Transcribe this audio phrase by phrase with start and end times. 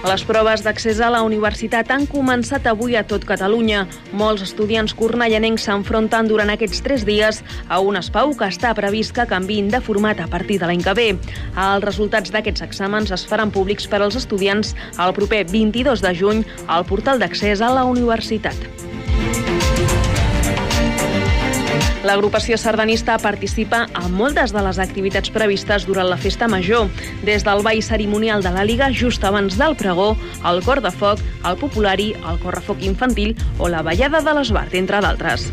[0.00, 3.82] Les proves d'accés a la universitat han començat avui a tot Catalunya.
[4.16, 9.28] Molts estudiants cornellanencs s'enfronten durant aquests tres dies a un espau que està previst que
[9.28, 11.08] canviïn de format a partir de l'any que ve.
[11.52, 16.46] Els resultats d'aquests exàmens es faran públics per als estudiants el proper 22 de juny
[16.66, 18.56] al portal d'accés a la universitat.
[22.00, 26.88] L'agrupació sardanista participa en moltes de les activitats previstes durant la festa major,
[27.28, 30.14] des del ball cerimonial de la Liga just abans del pregó,
[30.48, 35.04] el cor de foc, el populari, el correfoc infantil o la ballada de l'esbart, entre
[35.04, 35.50] d'altres.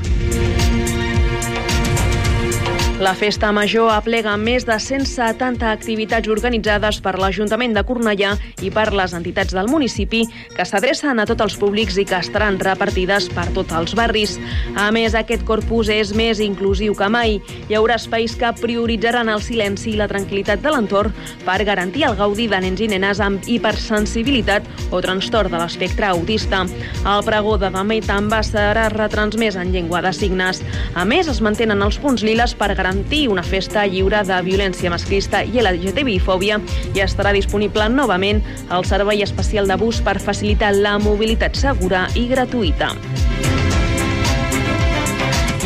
[2.97, 8.31] La festa major aplega més de 170 activitats organitzades per l'Ajuntament de Cornellà
[8.65, 10.23] i per les entitats del municipi
[10.55, 14.33] que s'adrecen a tots els públics i que estaran repartides per tots els barris.
[14.73, 17.37] A més, aquest corpus és més inclusiu que mai.
[17.69, 21.13] Hi haurà espais que prioritzaran el silenci i la tranquil·litat de l'entorn
[21.45, 26.63] per garantir el gaudi de nens i nenes amb hipersensibilitat o trastorn de l'espectre autista.
[27.05, 30.65] El pregó de demà també serà retransmès en llengua de signes.
[30.97, 34.91] A més, es mantenen els punts liles per garantir garantir una festa lliure de violència
[34.93, 36.61] masclista i LGTBI-fòbia
[36.95, 38.39] i estarà disponible novament
[38.71, 42.93] el servei especial de bus per facilitar la mobilitat segura i gratuïta.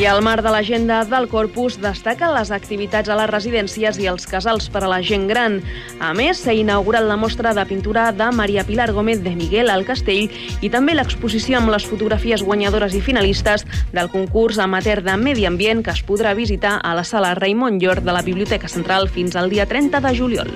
[0.01, 4.25] I al marc de l'agenda del Corpus destaquen les activitats a les residències i els
[4.25, 5.59] casals per a la gent gran.
[6.01, 9.85] A més, s'ha inaugurat la mostra de pintura de Maria Pilar Gómez de Miguel al
[9.85, 10.33] Castell
[10.65, 15.85] i també l'exposició amb les fotografies guanyadores i finalistes del concurs amateur de Medi Ambient
[15.85, 19.53] que es podrà visitar a la sala Raimon Llor de la Biblioteca Central fins al
[19.53, 20.55] dia 30 de juliol.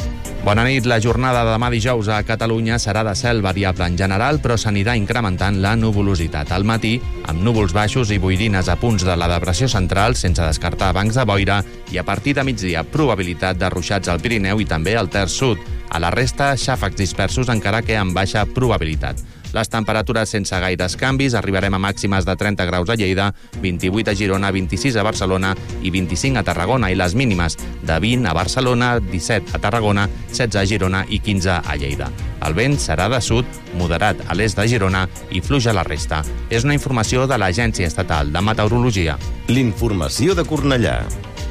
[0.41, 0.87] Bona nit.
[0.89, 4.95] La jornada de demà dijous a Catalunya serà de cel variable en general, però s'anirà
[4.97, 6.49] incrementant la nuvolositat.
[6.55, 6.95] Al matí,
[7.29, 11.25] amb núvols baixos i boirines a punts de la depressió central, sense descartar bancs de
[11.29, 11.59] boira,
[11.93, 15.61] i a partir de migdia, probabilitat de ruixats al Pirineu i també al Ter Sud.
[15.91, 19.21] A la resta, xàfecs dispersos, encara que amb baixa probabilitat.
[19.53, 23.31] Les temperatures sense gaires canvis, arribarem a màximes de 30 graus a Lleida,
[23.61, 25.53] 28 a Girona, 26 a Barcelona
[25.83, 30.61] i 25 a Tarragona, i les mínimes de 20 a Barcelona, 17 a Tarragona, 16
[30.61, 32.09] a Girona i 15 a Lleida.
[32.41, 33.45] El vent serà de sud,
[33.77, 36.23] moderat a l'est de Girona i fluix a la resta.
[36.49, 39.19] És una informació de l'Agència Estatal de Meteorologia.
[39.51, 41.01] L'informació de Cornellà.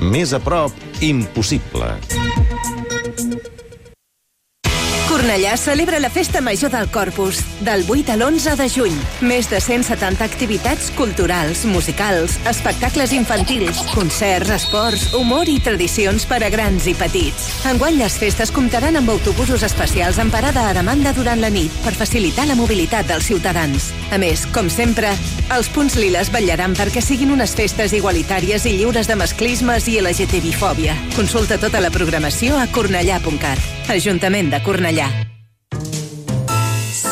[0.00, 0.72] Més a prop,
[1.05, 1.94] impossible.
[5.20, 8.94] Cornellà celebra la Festa Major del Corpus, del 8 a l'11 de juny.
[9.20, 16.48] Més de 170 activitats culturals, musicals, espectacles infantils, concerts, esports, humor i tradicions per a
[16.48, 17.50] grans i petits.
[17.69, 21.92] Enguany les festes comptaran amb autobusos especials en parada a demanda durant la nit per
[21.92, 23.91] facilitar la mobilitat dels ciutadans.
[24.16, 25.12] A més, com sempre,
[25.52, 30.97] els punts liles vetllaran perquè siguin unes festes igualitàries i lliures de masclismes i LGTBI-fòbia.
[31.12, 33.69] Consulta tota la programació a cornellà.cat.
[33.91, 35.09] Ajuntament de Cornellà.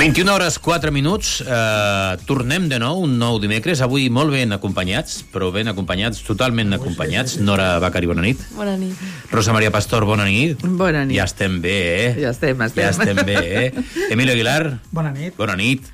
[0.00, 5.18] 21 hores 4 minuts, eh, tornem de nou, un nou dimecres, avui molt ben acompanyats,
[5.28, 7.36] però ben acompanyats, totalment acompanyats.
[7.36, 8.40] Nora Bacari, bona nit.
[8.56, 8.96] Bona nit.
[9.28, 10.64] Rosa Maria Pastor, bona nit.
[10.64, 11.18] Bona nit.
[11.18, 11.76] Ja estem bé,
[12.06, 12.14] eh?
[12.22, 12.86] Ja estem, estem.
[12.86, 13.36] Ja estem bé,
[13.66, 13.84] eh?
[14.08, 14.78] Emilio Aguilar.
[14.90, 15.36] Bona nit.
[15.36, 15.84] Bona nit.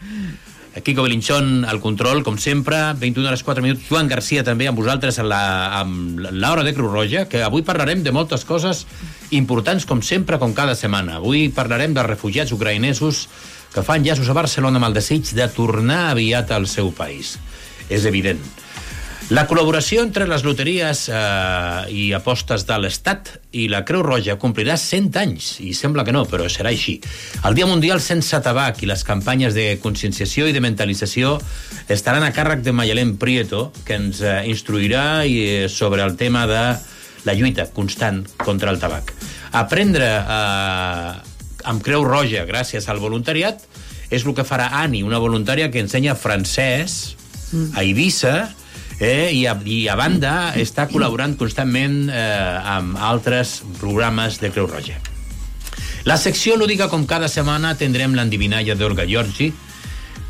[0.84, 3.88] Quico Belinchón al control, com sempre, 21 hores 4 minuts.
[3.88, 5.42] Joan Garcia també amb vosaltres a la,
[5.80, 8.86] amb l'hora de Creu Roja, que avui parlarem de moltes coses
[9.30, 11.16] importants, com sempre, com cada setmana.
[11.16, 13.26] Avui parlarem dels refugiats ucraïnesos
[13.76, 17.34] que fan llaços a Barcelona amb el desig de tornar aviat al seu país.
[17.92, 18.40] És evident.
[19.36, 24.78] La col·laboració entre les loteries eh, i apostes de l'Estat i la Creu Roja complirà
[24.78, 26.94] 100 anys, i sembla que no, però serà així.
[27.44, 31.36] El Dia Mundial sense tabac i les campanyes de conscienciació i de mentalització
[31.90, 36.46] estaran a càrrec de Mayalén Prieto, que ens eh, instruirà i, eh, sobre el tema
[36.48, 36.66] de
[37.26, 39.10] la lluita constant contra el tabac.
[39.58, 41.35] Aprendre eh,
[41.66, 43.64] amb Creu Roja gràcies al voluntariat
[44.10, 47.16] és el que farà Ani, una voluntària que ensenya francès
[47.74, 48.36] a Eivissa,
[49.00, 52.22] eh, i, a, i a banda està col·laborant constantment eh,
[52.76, 54.98] amb altres programes de Creu Roja.
[56.06, 59.50] La secció lúdica, com cada setmana, tindrem l'endivinalla d'Olga Giorgi,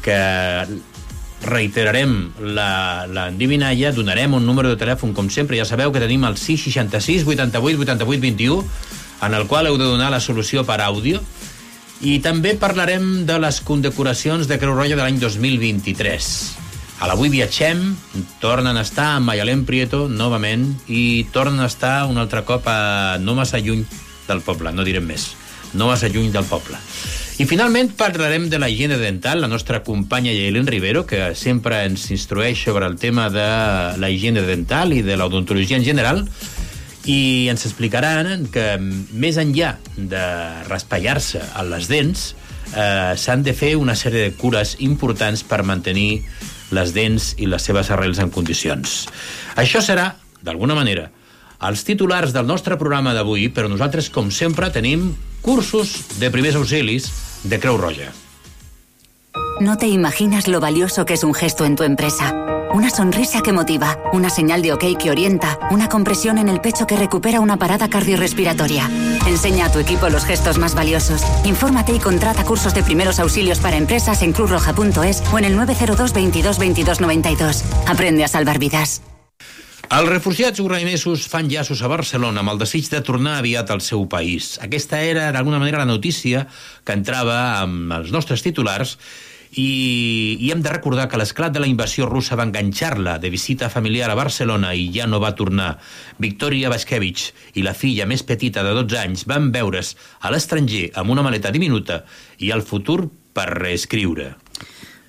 [0.03, 0.21] que
[1.47, 7.27] reiterarem l'endivinalla, donarem un número de telèfon, com sempre, ja sabeu que tenim el 666
[7.29, 8.65] 88 88 21,
[9.23, 11.23] en el qual heu de donar la solució per àudio,
[12.05, 16.29] i també parlarem de les condecoracions de Creu Roja de l'any 2023.
[17.01, 17.83] A l'avui viatgem,
[18.41, 23.17] tornen a estar amb Mayalén Prieto novament i tornen a estar un altre cop a
[23.21, 23.85] no massa lluny
[24.29, 25.31] del poble, no direm més,
[25.77, 26.81] no massa lluny del poble.
[27.37, 32.09] I finalment parlarem de la higiene dental, la nostra companya Yaelin Rivero, que sempre ens
[32.11, 33.45] instrueix sobre el tema de
[34.01, 36.25] la higiene dental i de l'odontologia en general,
[37.07, 40.25] i ens explicaran que més enllà de
[40.67, 42.35] raspallar-se a les dents,
[42.75, 46.25] eh, s'han de fer una sèrie de cures importants per mantenir
[46.75, 49.05] les dents i les seves arrels en condicions.
[49.55, 51.11] Això serà, d'alguna manera,
[51.63, 55.13] els titulars del nostre programa d'avui, però nosaltres, com sempre, tenim
[55.43, 57.11] cursos de primers auxilis
[57.45, 58.11] de Creu Roja.
[59.61, 62.56] No te imaginas lo valioso que es un gesto en tu empresa.
[62.73, 66.87] Una sonrisa que motiva, una señal de ok que orienta, una compresión en el pecho
[66.87, 68.91] que recupera una parada cardiorrespiratoria.
[69.27, 71.23] Enseña a tu equipo los gestos más valiosos.
[71.45, 76.13] Infórmate y contrata cursos de primeros auxilios para empresas en cruzroja.es o en el 902
[76.13, 77.65] 22 22 92.
[77.87, 79.03] Aprende a salvar vidas.
[79.87, 84.03] Els refugiats ucraïnesos fan llaços a Barcelona amb el desig de tornar aviat al seu
[84.11, 84.57] país.
[84.59, 86.49] Aquesta era, d'alguna manera, la notícia
[86.83, 88.97] que entrava amb els nostres titulars
[89.57, 93.71] i, i hem de recordar que l'esclat de la invasió russa va enganxar-la de visita
[93.73, 95.77] familiar a Barcelona i ja no va tornar.
[96.21, 101.17] Victoria Vaskevich i la filla més petita de 12 anys van veure's a l'estranger amb
[101.17, 102.03] una maleta diminuta
[102.39, 104.35] i el futur per reescriure.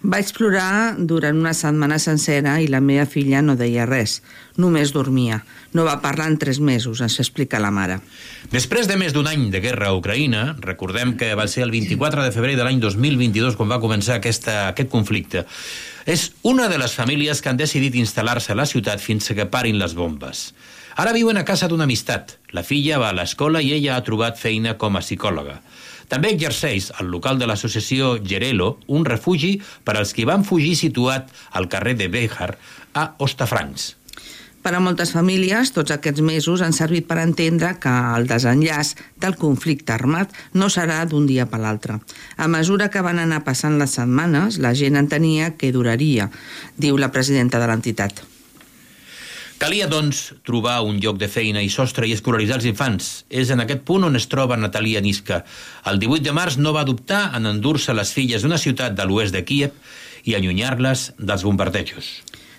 [0.07, 4.21] Vaig plorar durant una setmana sencera i la meva filla no deia res.
[4.57, 5.43] Només dormia.
[5.77, 7.99] No va parlar en tres mesos, ens explica la mare.
[8.51, 12.25] Després de més d'un any de guerra a Ucraïna, recordem que va ser el 24
[12.25, 15.45] de febrer de l'any 2022 quan va començar aquesta, aquest conflicte,
[16.07, 19.77] és una de les famílies que han decidit instal·lar-se a la ciutat fins que parin
[19.77, 20.47] les bombes.
[20.97, 22.39] Ara viuen a casa d'una amistat.
[22.57, 25.59] La filla va a l'escola i ella ha trobat feina com a psicòloga.
[26.09, 31.29] També exerceix al local de l'associació Gerelo un refugi per als qui van fugir situat
[31.51, 32.55] al carrer de Béjar
[32.95, 33.91] a Ostafrancs.
[34.67, 38.89] Per a moltes famílies, tots aquests mesos han servit per entendre que el desenllaç
[39.23, 42.01] del conflicte armat no serà d'un dia per l'altre.
[42.35, 46.27] A mesura que van anar passant les setmanes, la gent entenia que duraria,
[46.75, 48.19] diu la presidenta de l'entitat.
[49.61, 53.07] Calia, doncs, trobar un lloc de feina i sostre i escolaritzar els infants.
[53.31, 55.45] És en aquest punt on es troba Natalia Niska.
[55.87, 59.31] El 18 de març no va dubtar en endur-se les filles d'una ciutat de l'oest
[59.31, 59.79] de Kíev
[60.27, 62.11] i allunyar-les dels bombardejos.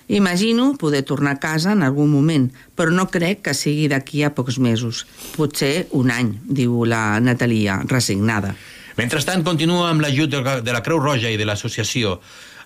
[0.09, 4.33] Imagino poder tornar a casa en algun moment, però no crec que sigui d'aquí a
[4.33, 5.05] pocs mesos.
[5.37, 8.55] Potser un any, diu la Natalia, resignada.
[8.97, 12.17] Mentrestant, continua amb l'ajut de la Creu Roja i de l'associació.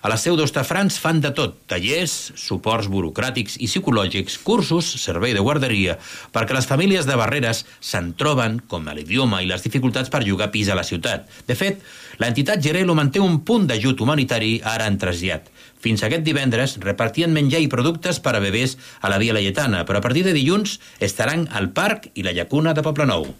[0.03, 5.39] A la seu d'Ostafrans fan de tot, tallers, suports burocràtics i psicològics, cursos, servei de
[5.39, 5.95] guarderia,
[6.35, 10.49] perquè les famílies de Barreres se'n troben, com a l'idioma i les dificultats per llogar
[10.51, 11.29] pis a la ciutat.
[11.47, 11.79] De fet,
[12.19, 15.47] l'entitat Gerelo manté un punt d'ajut humanitari ara en trasllat.
[15.83, 19.99] Fins aquest divendres repartien menjar i productes per a bebès a la Via Laietana, però
[19.99, 23.33] a partir de dilluns estaran al Parc i la Llacuna de Poblenou.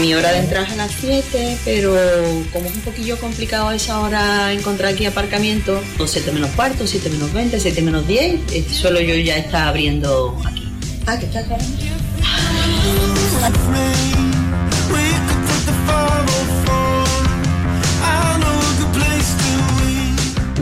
[0.00, 1.94] Mi hora de entrar es a las 7, pero
[2.52, 7.10] como es un poquillo complicado a esa hora encontrar aquí aparcamiento, 7 menos cuarto, 7
[7.10, 10.68] menos 20, 7 menos 10, eh, solo yo ya está abriendo aquí.
[11.06, 11.76] Ah, ¿qué estás grabando?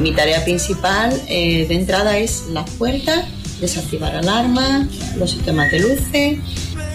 [0.00, 3.24] Mi tarea principal eh, de entrada es las puertas,
[3.60, 6.38] desactivar alarmas, los sistemas de luces,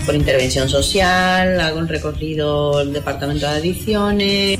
[0.07, 4.59] por intervención social, hago el recorrido del departamento de adicciones.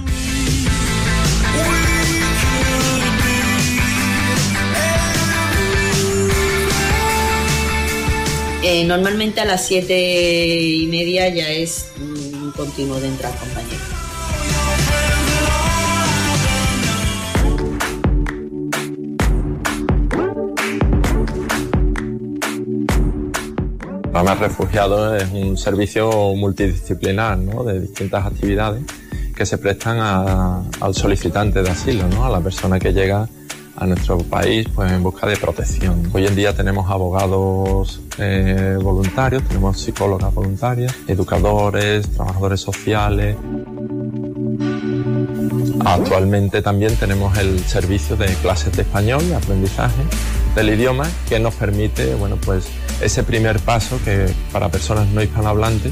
[8.62, 13.97] Eh, normalmente a las siete y media ya es un continuo de entrar compañero.
[24.18, 27.64] Programas Refugiados es un servicio multidisciplinar ¿no?
[27.64, 28.82] de distintas actividades
[29.36, 32.26] que se prestan al solicitante de asilo, ¿no?
[32.26, 33.30] a la persona que llega
[33.76, 36.10] a nuestro país pues, en busca de protección.
[36.12, 43.38] Hoy en día tenemos abogados eh, voluntarios, tenemos psicólogas voluntarias, educadores, trabajadores sociales.
[45.86, 50.02] Actualmente también tenemos el servicio de clases de español y aprendizaje
[50.56, 52.68] del idioma que nos permite bueno, pues,
[53.02, 55.92] ese primer paso que para personas no hispanohablantes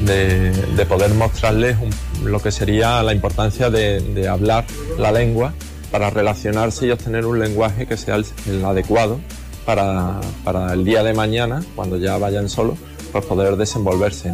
[0.00, 1.76] de, de poder mostrarles
[2.22, 4.64] lo que sería la importancia de, hablar
[4.98, 5.54] la lengua
[5.90, 9.20] para relacionarse y obtener un lenguaje que sea el, adecuado
[9.64, 12.78] para, para el día de mañana, cuando ya vayan solos,
[13.12, 14.32] pues poder desenvolverse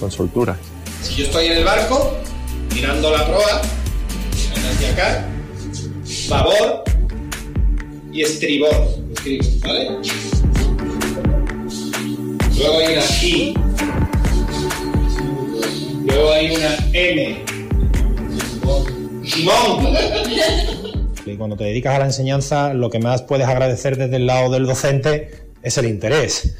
[0.00, 0.56] con, soltura.
[1.02, 2.14] Si yo estoy en el barco,
[2.74, 3.62] mirando la proa,
[4.72, 5.28] hacia acá,
[6.28, 6.84] babor
[8.12, 9.06] y estribor.
[12.58, 13.54] Luego hay una I.
[16.04, 17.44] Luego hay una M.
[19.24, 19.94] Simón.
[21.26, 24.50] Y cuando te dedicas a la enseñanza, lo que más puedes agradecer desde el lado
[24.50, 26.56] del docente es el interés.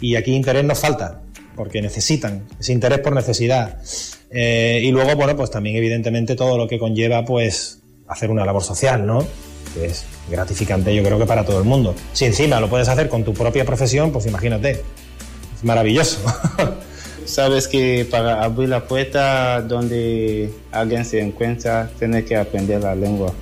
[0.00, 1.22] Y aquí interés nos falta,
[1.54, 3.78] porque necesitan, ese interés por necesidad.
[4.30, 8.62] Eh, y luego, bueno, pues también evidentemente todo lo que conlleva, pues, hacer una labor
[8.62, 9.26] social, ¿no?
[9.74, 11.94] Que es gratificante, yo creo que para todo el mundo.
[12.12, 14.82] Si encima lo puedes hacer con tu propia profesión, pues imagínate.
[15.56, 16.18] Es maravilloso.
[17.24, 23.32] Sabes que para abrir la puerta donde alguien se encuentra, tienes que aprender la lengua.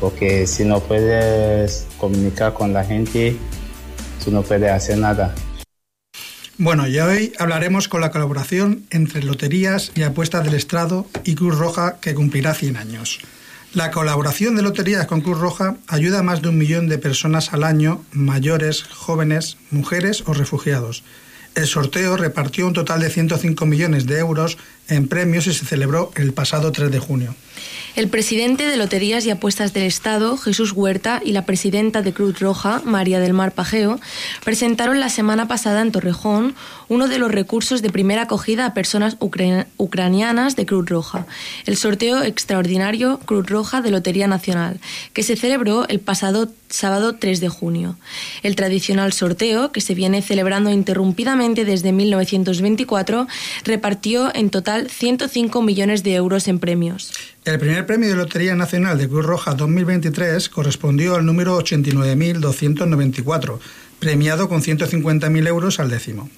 [0.00, 3.36] Porque si no puedes comunicar con la gente,
[4.24, 5.34] tú no puedes hacer nada.
[6.58, 11.58] Bueno, y hoy hablaremos con la colaboración entre Loterías y Apuestas del Estrado y Cruz
[11.58, 13.20] Roja, que cumplirá 100 años.
[13.74, 17.52] La colaboración de Loterías con Cruz Roja ayuda a más de un millón de personas
[17.52, 21.04] al año, mayores, jóvenes, mujeres o refugiados.
[21.54, 24.56] El sorteo repartió un total de 105 millones de euros
[24.88, 27.34] en premios y se celebró el pasado 3 de junio.
[27.94, 32.40] El presidente de Loterías y Apuestas del Estado, Jesús Huerta, y la presidenta de Cruz
[32.40, 34.00] Roja, María del Mar Pajeo,
[34.44, 36.54] presentaron la semana pasada en Torrejón
[36.88, 41.26] uno de los recursos de primera acogida a personas ucra- ucranianas de Cruz Roja,
[41.66, 44.80] el sorteo extraordinario Cruz Roja de Lotería Nacional,
[45.12, 47.96] que se celebró el pasado sábado 3 de junio.
[48.42, 53.26] El tradicional sorteo, que se viene celebrando interrumpidamente desde 1924,
[53.64, 57.12] repartió en total 105 millones de euros en premios.
[57.44, 63.58] El primer premio de Lotería Nacional de Cruz Roja 2023 correspondió al número 89.294,
[63.98, 66.30] premiado con 150.000 euros al décimo.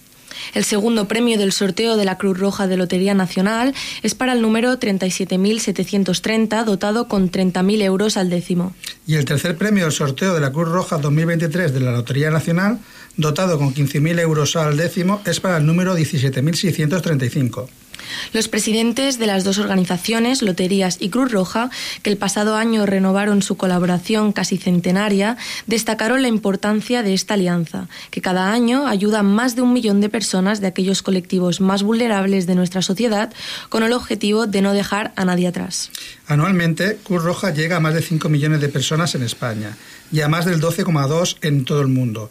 [0.55, 4.41] El segundo premio del sorteo de la Cruz Roja de Lotería Nacional es para el
[4.41, 8.75] número 37.730, dotado con 30.000 euros al décimo.
[9.07, 12.79] Y el tercer premio del sorteo de la Cruz Roja 2023 de la Lotería Nacional,
[13.19, 17.69] dotado con 15.000 euros al décimo, es para el número 17.635.
[18.33, 21.71] Los presidentes de las dos organizaciones, Loterías y Cruz Roja,
[22.03, 27.89] que el pasado año renovaron su colaboración casi centenaria, destacaron la importancia de esta alianza,
[28.11, 31.83] que cada año ayuda a más de un millón de personas de aquellos colectivos más
[31.83, 33.33] vulnerables de nuestra sociedad,
[33.69, 35.91] con el objetivo de no dejar a nadie atrás.
[36.27, 39.77] Anualmente, Cruz Roja llega a más de 5 millones de personas en España
[40.13, 42.31] y a más del 12,2 en todo el mundo.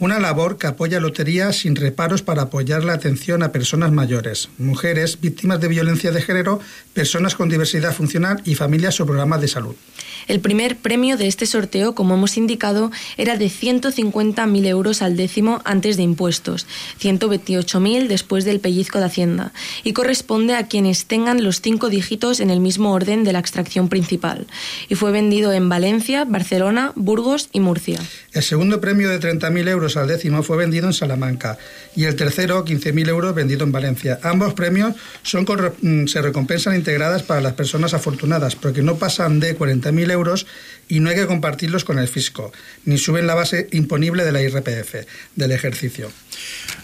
[0.00, 5.20] Una labor que apoya Lotería sin reparos para apoyar la atención a personas mayores, mujeres,
[5.20, 6.60] víctimas de violencia de género,
[6.94, 9.74] personas con diversidad funcional y familias o programas de salud.
[10.28, 15.62] El primer premio de este sorteo, como hemos indicado, era de 150.000 euros al décimo
[15.64, 16.66] antes de impuestos,
[17.00, 19.52] 128.000 después del pellizco de Hacienda,
[19.84, 23.88] y corresponde a quienes tengan los cinco dígitos en el mismo orden de la extracción
[23.88, 24.46] principal.
[24.90, 27.98] Y fue vendido en Valencia, Barcelona, Burgos y Murcia.
[28.34, 31.56] El segundo premio de 30.000 euros al décimo fue vendido en Salamanca
[31.96, 34.20] y el tercero, 15.000 euros, vendido en Valencia.
[34.22, 35.46] Ambos premios son
[35.80, 40.17] mm, se recompensan integradas para las personas afortunadas, porque no pasan de 40.000 euros
[40.88, 42.52] y no hay que compartirlos con el fisco,
[42.84, 44.94] ni suben la base imponible de la IRPF
[45.36, 46.10] del ejercicio.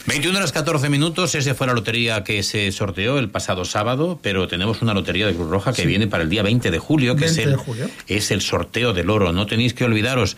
[0.07, 4.47] 21 horas 14 minutos, ese fue la lotería que se sorteó el pasado sábado, pero
[4.49, 5.89] tenemos una lotería de Cruz Roja que Sí.
[5.89, 7.91] viene para el día 20 de julio, que 20 es, el, julio.
[8.07, 9.33] es el sorteo del oro.
[9.33, 10.37] No tenéis que olvidaros.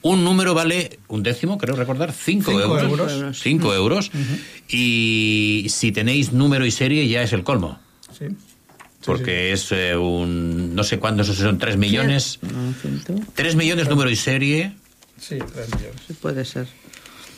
[0.00, 2.82] Un número vale un décimo, creo recordar, 5 Cinco euros.
[3.12, 3.40] euros.
[3.42, 4.10] 5 euros.
[4.68, 7.80] Y si tenéis número y serie ya es el colmo.
[8.16, 8.26] Sí.
[9.04, 10.74] Porque es eh, un.
[10.74, 12.40] No sé cuántos son, 3 millones.
[13.34, 14.74] 3 millones número y serie.
[15.20, 16.02] Sí, 3 millones.
[16.06, 16.66] Sí, puede ser.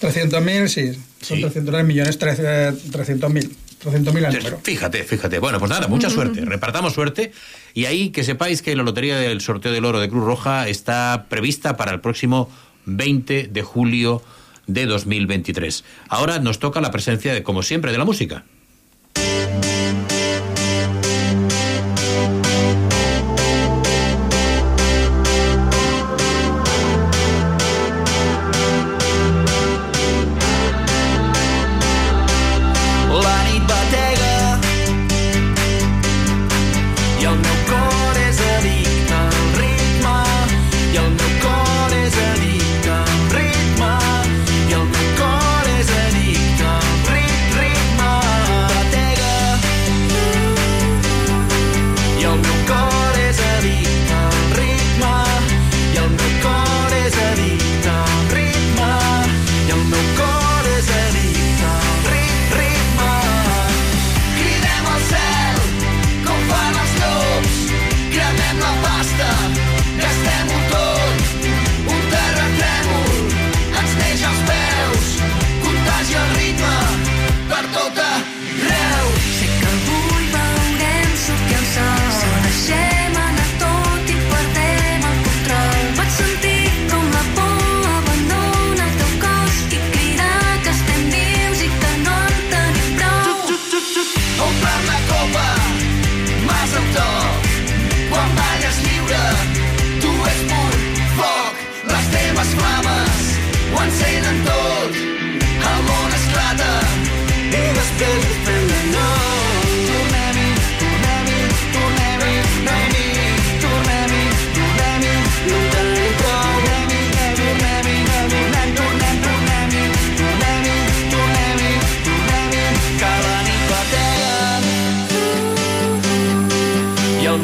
[0.00, 0.92] 300.000, sí.
[1.20, 1.42] Son Sí.
[1.42, 2.42] 300 millones, 13,
[2.90, 3.50] 300.000.
[3.84, 4.60] 300.000 al número.
[4.62, 5.38] Fíjate, fíjate.
[5.38, 6.44] Bueno, pues nada, mucha suerte.
[6.44, 7.32] Repartamos suerte.
[7.72, 11.26] Y ahí que sepáis que la lotería del sorteo del oro de Cruz Roja está
[11.28, 12.50] prevista para el próximo
[12.86, 14.22] 20 de julio
[14.66, 15.84] de 2023.
[16.08, 18.44] Ahora nos toca la presencia, de, como siempre, de la música.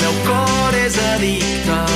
[0.00, 1.95] Meu cor és addicte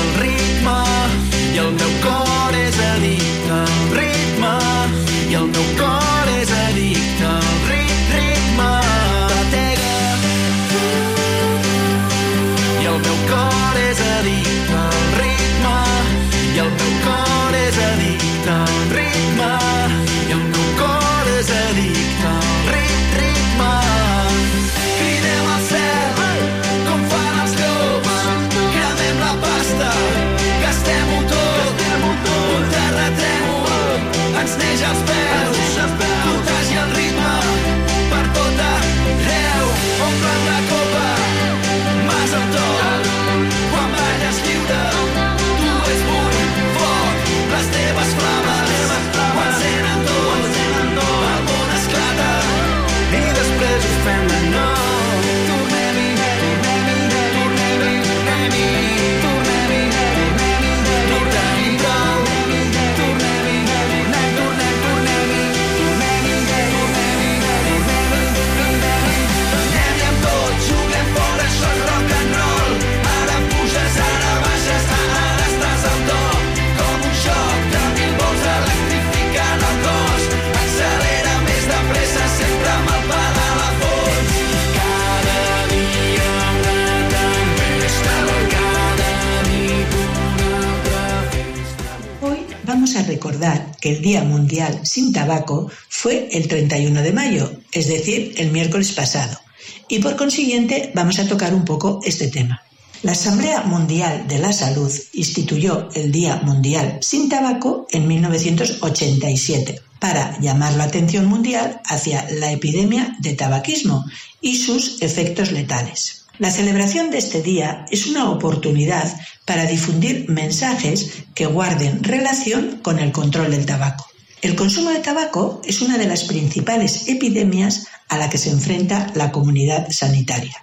[92.92, 97.87] vamos a recordar que el Día Mundial sin Tabaco fue el 31 de mayo, es
[97.87, 99.38] decir, el miércoles pasado.
[99.87, 102.62] Y por consiguiente vamos a tocar un poco este tema.
[103.03, 110.37] La Asamblea Mundial de la Salud instituyó el Día Mundial sin Tabaco en 1987 para
[110.40, 114.05] llamar la atención mundial hacia la epidemia de tabaquismo
[114.40, 116.20] y sus efectos letales.
[116.40, 119.14] La celebración de este día es una oportunidad
[119.51, 124.07] para difundir mensajes que guarden relación con el control del tabaco.
[124.43, 129.11] El consumo de tabaco es una de las principales epidemias a la que se enfrenta
[129.17, 130.55] la comunidad sanitaria.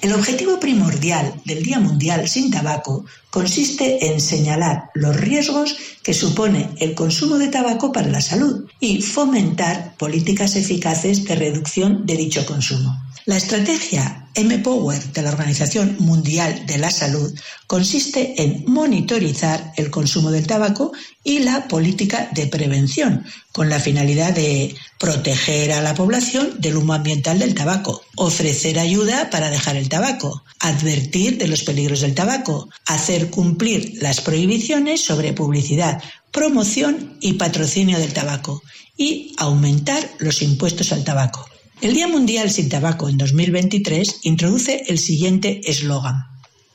[0.00, 5.76] El objetivo primordial del Día Mundial sin Tabaco consiste en señalar los riesgos
[6.10, 12.04] que supone el consumo de tabaco para la salud y fomentar políticas eficaces de reducción
[12.04, 13.00] de dicho consumo.
[13.26, 17.32] La estrategia M-Power de la Organización Mundial de la Salud
[17.66, 20.92] consiste en monitorizar el consumo del tabaco
[21.22, 26.94] y la política de prevención, con la finalidad de proteger a la población del humo
[26.94, 32.68] ambiental del tabaco, ofrecer ayuda para dejar el tabaco, advertir de los peligros del tabaco,
[32.86, 35.99] hacer cumplir las prohibiciones sobre publicidad,
[36.30, 38.62] promoción y patrocinio del tabaco
[38.96, 41.48] y aumentar los impuestos al tabaco.
[41.80, 46.26] El Día Mundial sin Tabaco en 2023 introduce el siguiente eslogan.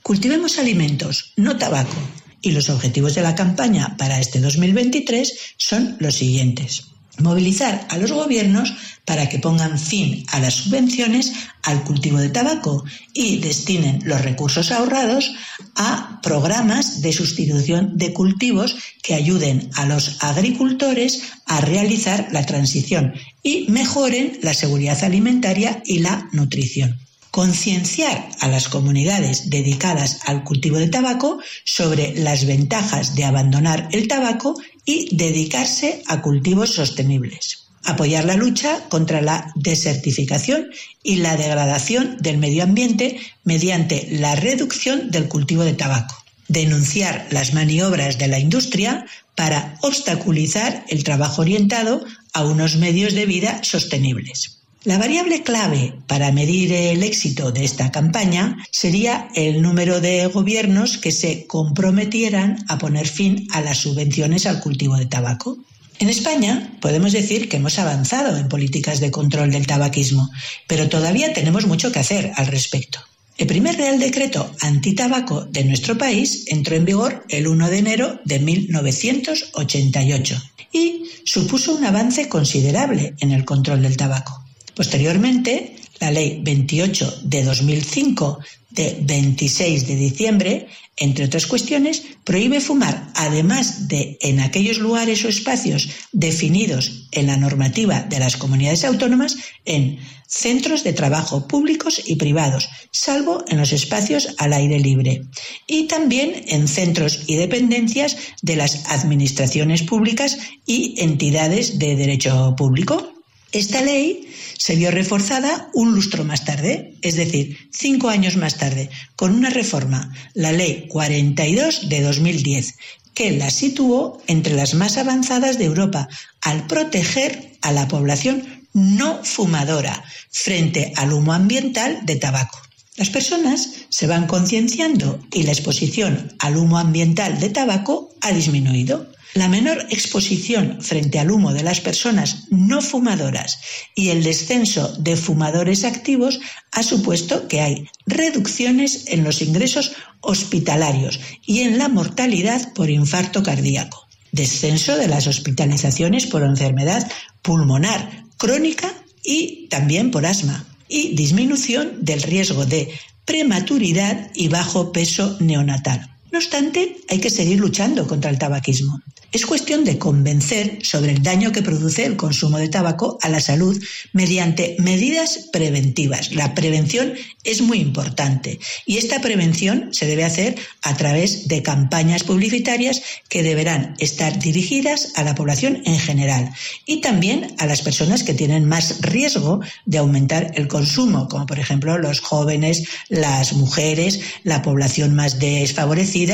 [0.02, 1.96] Cultivemos alimentos, no tabaco.
[2.42, 8.12] Y los objetivos de la campaña para este 2023 son los siguientes movilizar a los
[8.12, 8.74] gobiernos
[9.06, 14.72] para que pongan fin a las subvenciones al cultivo de tabaco y destinen los recursos
[14.72, 15.34] ahorrados
[15.76, 23.14] a programas de sustitución de cultivos que ayuden a los agricultores a realizar la transición
[23.44, 27.00] y mejoren la seguridad alimentaria y la nutrición.
[27.30, 34.08] Concienciar a las comunidades dedicadas al cultivo de tabaco sobre las ventajas de abandonar el
[34.08, 37.66] tabaco y dedicarse a cultivos sostenibles.
[37.84, 40.70] Apoyar la lucha contra la desertificación
[41.04, 46.16] y la degradación del medio ambiente mediante la reducción del cultivo de tabaco.
[46.48, 53.26] Denunciar las maniobras de la industria para obstaculizar el trabajo orientado a unos medios de
[53.26, 54.55] vida sostenibles.
[54.86, 61.00] La variable clave para medir el éxito de esta campaña sería el número de gobiernos
[61.00, 65.58] que se comprometieran a poner fin a las subvenciones al cultivo de tabaco.
[65.98, 70.30] En España podemos decir que hemos avanzado en políticas de control del tabaquismo,
[70.68, 73.00] pero todavía tenemos mucho que hacer al respecto.
[73.40, 78.20] El primer Real Decreto antitabaco de nuestro país entró en vigor el 1 de enero
[78.24, 84.45] de 1988 y supuso un avance considerable en el control del tabaco.
[84.76, 93.12] Posteriormente, la Ley 28 de 2005 de 26 de diciembre, entre otras cuestiones, prohíbe fumar,
[93.16, 99.38] además de en aquellos lugares o espacios definidos en la normativa de las comunidades autónomas,
[99.64, 105.24] en centros de trabajo públicos y privados, salvo en los espacios al aire libre,
[105.68, 113.15] y también en centros y dependencias de las administraciones públicas y entidades de derecho público.
[113.56, 118.90] Esta ley se vio reforzada un lustro más tarde, es decir, cinco años más tarde,
[119.16, 122.76] con una reforma, la Ley 42 de 2010,
[123.14, 126.10] que la situó entre las más avanzadas de Europa
[126.42, 132.60] al proteger a la población no fumadora frente al humo ambiental de tabaco.
[132.98, 139.15] Las personas se van concienciando y la exposición al humo ambiental de tabaco ha disminuido.
[139.36, 143.60] La menor exposición frente al humo de las personas no fumadoras
[143.94, 146.40] y el descenso de fumadores activos
[146.72, 153.44] ha supuesto que hay reducciones en los ingresos hospitalarios y en la mortalidad por infarto
[153.44, 157.06] cardíaco, descenso de las hospitalizaciones por enfermedad
[157.42, 165.36] pulmonar crónica y también por asma, y disminución del riesgo de prematuridad y bajo peso
[165.42, 166.15] neonatal.
[166.36, 169.00] No obstante, hay que seguir luchando contra el tabaquismo.
[169.32, 173.40] Es cuestión de convencer sobre el daño que produce el consumo de tabaco a la
[173.40, 173.82] salud
[174.14, 176.34] mediante medidas preventivas.
[176.34, 177.14] La prevención
[177.46, 183.44] es muy importante y esta prevención se debe hacer a través de campañas publicitarias que
[183.44, 186.52] deberán estar dirigidas a la población en general
[186.86, 191.60] y también a las personas que tienen más riesgo de aumentar el consumo, como por
[191.60, 196.25] ejemplo los jóvenes, las mujeres, la población más desfavorecida,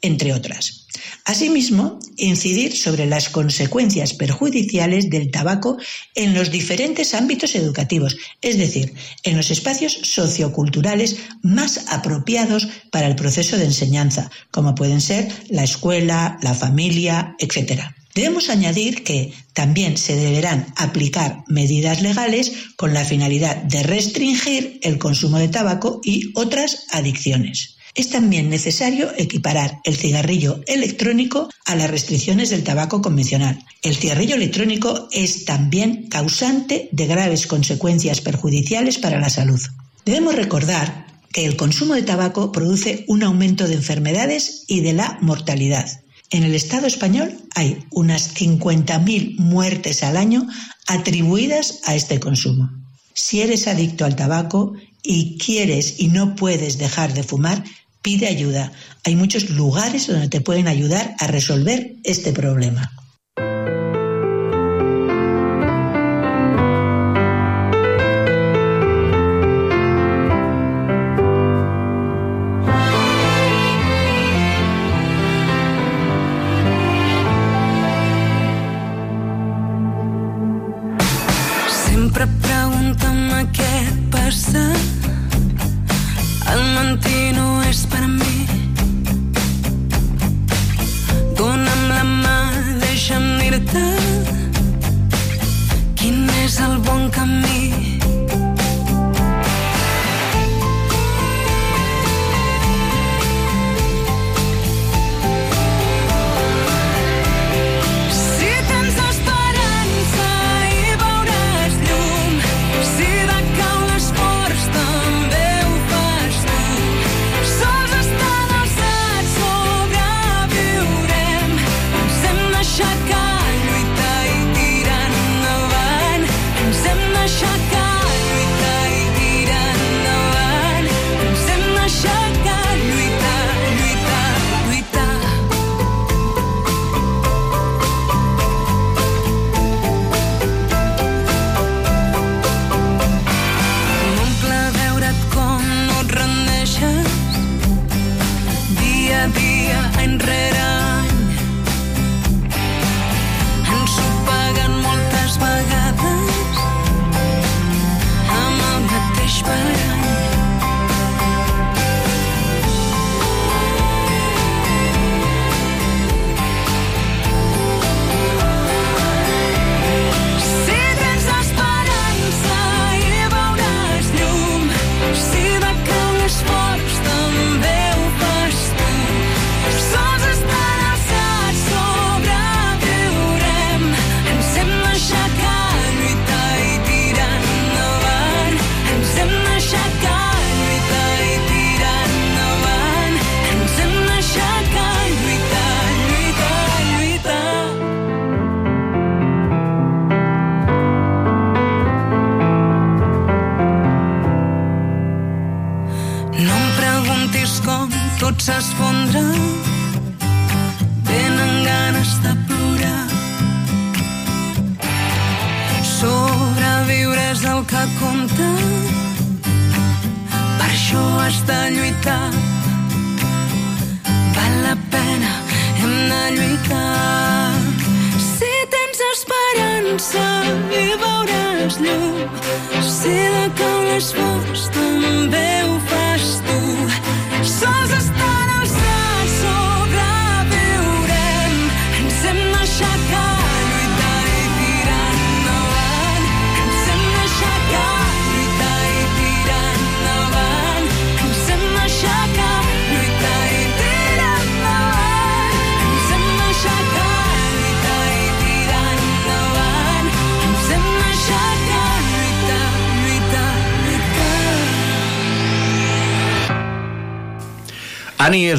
[0.00, 0.86] entre otras.
[1.24, 5.78] Asimismo, incidir sobre las consecuencias perjudiciales del tabaco
[6.14, 13.16] en los diferentes ámbitos educativos, es decir, en los espacios socioculturales más apropiados para el
[13.16, 17.82] proceso de enseñanza, como pueden ser la escuela, la familia, etc.
[18.14, 24.98] Debemos añadir que también se deberán aplicar medidas legales con la finalidad de restringir el
[24.98, 27.76] consumo de tabaco y otras adicciones.
[27.94, 33.64] Es también necesario equiparar el cigarrillo electrónico a las restricciones del tabaco convencional.
[33.82, 39.60] El cigarrillo electrónico es también causante de graves consecuencias perjudiciales para la salud.
[40.04, 45.18] Debemos recordar que el consumo de tabaco produce un aumento de enfermedades y de la
[45.20, 45.88] mortalidad.
[46.30, 50.46] En el Estado español hay unas 50.000 muertes al año
[50.86, 52.70] atribuidas a este consumo.
[53.14, 57.64] Si eres adicto al tabaco y quieres y no puedes dejar de fumar,
[58.02, 58.72] pide ayuda.
[59.04, 62.92] Hay muchos lugares donde te pueden ayudar a resolver este problema.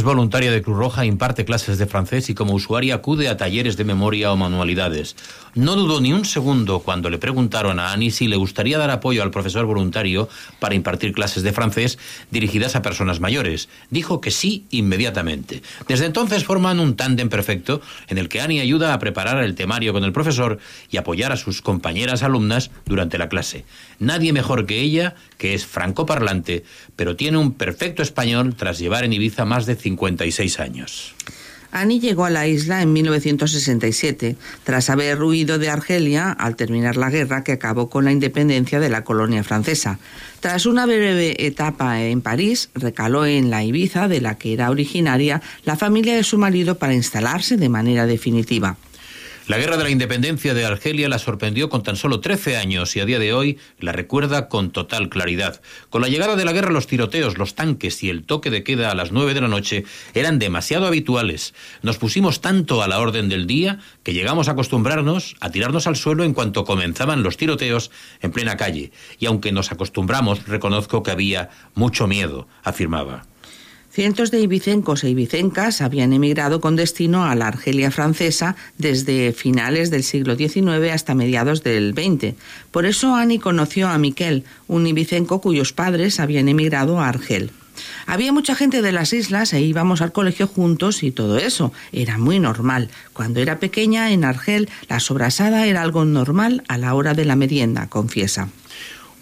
[0.01, 3.77] Es voluntaria de Cruz Roja, imparte clases de francés y como usuaria acude a talleres
[3.77, 5.15] de memoria o manualidades.
[5.53, 9.21] No dudó ni un segundo cuando le preguntaron a Ani si le gustaría dar apoyo
[9.21, 10.27] al profesor voluntario
[10.59, 11.99] para impartir clases de francés
[12.31, 13.69] dirigidas a personas mayores.
[13.91, 15.61] Dijo que sí inmediatamente.
[15.87, 19.93] Desde entonces forman un tándem perfecto en el que Ani ayuda a preparar el temario
[19.93, 20.57] con el profesor
[20.89, 23.65] y apoyar a sus compañeras alumnas durante la clase.
[23.99, 26.63] Nadie mejor que ella, que es francoparlante,
[26.95, 31.15] pero tiene un perfecto español tras llevar en Ibiza más de 56 años.
[31.71, 37.09] Annie llegó a la isla en 1967, tras haber huido de Argelia al terminar la
[37.09, 39.97] guerra que acabó con la independencia de la colonia francesa.
[40.41, 45.41] Tras una breve etapa en París, recaló en la Ibiza, de la que era originaria,
[45.63, 48.75] la familia de su marido para instalarse de manera definitiva.
[49.47, 52.99] La guerra de la independencia de Argelia la sorprendió con tan solo 13 años y
[52.99, 55.61] a día de hoy la recuerda con total claridad.
[55.89, 58.91] Con la llegada de la guerra los tiroteos, los tanques y el toque de queda
[58.91, 61.55] a las 9 de la noche eran demasiado habituales.
[61.81, 65.95] Nos pusimos tanto a la orden del día que llegamos a acostumbrarnos a tirarnos al
[65.95, 67.89] suelo en cuanto comenzaban los tiroteos
[68.21, 68.91] en plena calle.
[69.17, 73.30] Y aunque nos acostumbramos, reconozco que había mucho miedo, afirmaba.
[73.93, 79.91] Cientos de ibicencos e ibicencas habían emigrado con destino a la Argelia francesa desde finales
[79.91, 82.35] del siglo XIX hasta mediados del XX.
[82.71, 87.51] Por eso Annie conoció a Miquel, un ibicenco cuyos padres habían emigrado a Argel.
[88.05, 91.73] Había mucha gente de las islas e íbamos al colegio juntos y todo eso.
[91.91, 92.89] Era muy normal.
[93.11, 97.35] Cuando era pequeña en Argel, la sobrasada era algo normal a la hora de la
[97.35, 98.47] merienda, confiesa.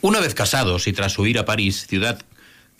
[0.01, 2.21] Una vez casados y tras huir a París, ciudad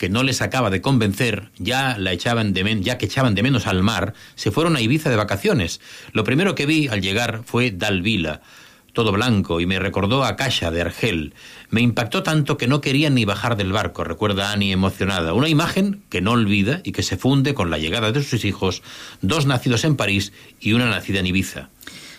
[0.00, 3.42] que no les acaba de convencer, ya la echaban de men ya que echaban de
[3.42, 5.78] menos al mar, se fueron a Ibiza de vacaciones.
[6.14, 8.40] Lo primero que vi al llegar fue Dalvila,
[8.94, 11.34] todo blanco, y me recordó a Casha de Argel.
[11.68, 15.34] Me impactó tanto que no querían ni bajar del barco, recuerda Annie emocionada.
[15.34, 18.82] Una imagen que no olvida y que se funde con la llegada de sus hijos,
[19.20, 21.68] dos nacidos en París y una nacida en Ibiza.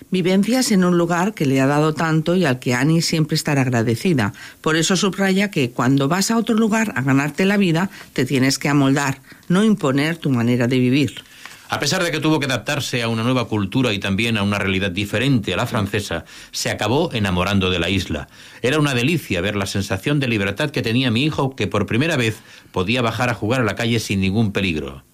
[0.09, 3.61] Vivencias en un lugar que le ha dado tanto y al que Annie siempre estará
[3.61, 4.33] agradecida.
[4.61, 8.57] Por eso subraya que cuando vas a otro lugar a ganarte la vida, te tienes
[8.57, 11.23] que amoldar, no imponer tu manera de vivir.
[11.71, 14.59] A pesar de que tuvo que adaptarse a una nueva cultura y también a una
[14.59, 18.27] realidad diferente a la francesa, se acabó enamorando de la isla.
[18.61, 22.17] Era una delicia ver la sensación de libertad que tenía mi hijo, que por primera
[22.17, 22.39] vez
[22.73, 25.05] podía bajar a jugar a la calle sin ningún peligro.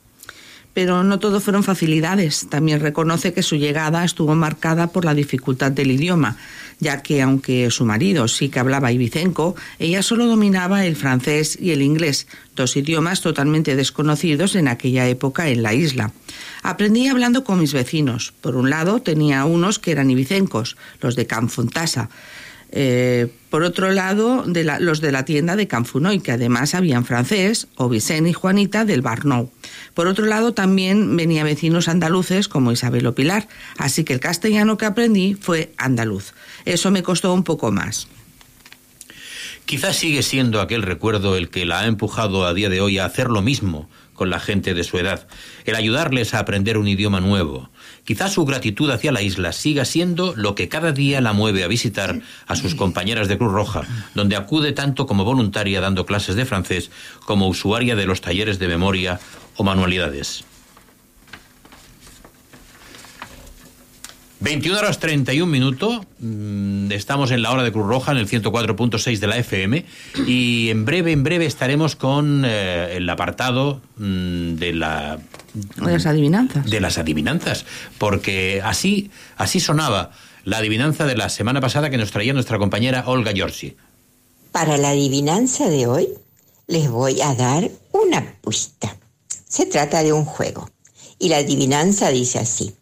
[0.78, 2.46] Pero no todo fueron facilidades.
[2.52, 6.38] También reconoce que su llegada estuvo marcada por la dificultad del idioma,
[6.80, 11.72] ya que aunque su marido sí que hablaba ibicenco, ella solo dominaba el francés y
[11.72, 16.12] el inglés, dos idiomas totalmente desconocidos en aquella época en la isla.
[16.62, 18.32] Aprendí hablando con mis vecinos.
[18.40, 22.12] Por un lado tenía unos que eran ibicencos, los de Canfontasa.
[22.72, 27.94] Eh, por otro lado, los de la tienda de Canfunoy, que además habían francés, o
[27.94, 29.50] y Juanita del Barnou.
[29.94, 34.78] Por otro lado, también venía vecinos andaluces como Isabel o Pilar, así que el castellano
[34.78, 36.34] que aprendí fue andaluz.
[36.66, 38.08] Eso me costó un poco más.
[39.66, 43.06] Quizás sigue siendo aquel recuerdo el que la ha empujado a día de hoy a
[43.06, 45.28] hacer lo mismo con la gente de su edad,
[45.66, 47.70] el ayudarles a aprender un idioma nuevo.
[48.08, 51.68] Quizás su gratitud hacia la isla siga siendo lo que cada día la mueve a
[51.68, 53.82] visitar a sus compañeras de Cruz Roja,
[54.16, 56.90] donde acude tanto como voluntaria dando clases de francés
[57.26, 59.20] como usuaria de los talleres de memoria
[59.58, 60.46] o manualidades.
[64.40, 69.20] 21 horas 31 minutos, mm, estamos en la hora de Cruz Roja en el 104.6
[69.20, 69.84] de la FM
[70.26, 75.20] y en breve, en breve estaremos con eh, el apartado mm, de la
[75.76, 76.70] De las adivinanzas.
[76.70, 77.66] de las adivinanzas,
[77.98, 80.12] porque así, así sonaba
[80.44, 83.76] la adivinanza de la semana pasada que nos traía nuestra compañera Olga Giorgi.
[84.52, 86.10] Para la adivinanza de hoy
[86.68, 88.96] les voy a dar una pista.
[89.48, 90.70] Se trata de un juego.
[91.20, 92.76] Y la adivinanza dice así.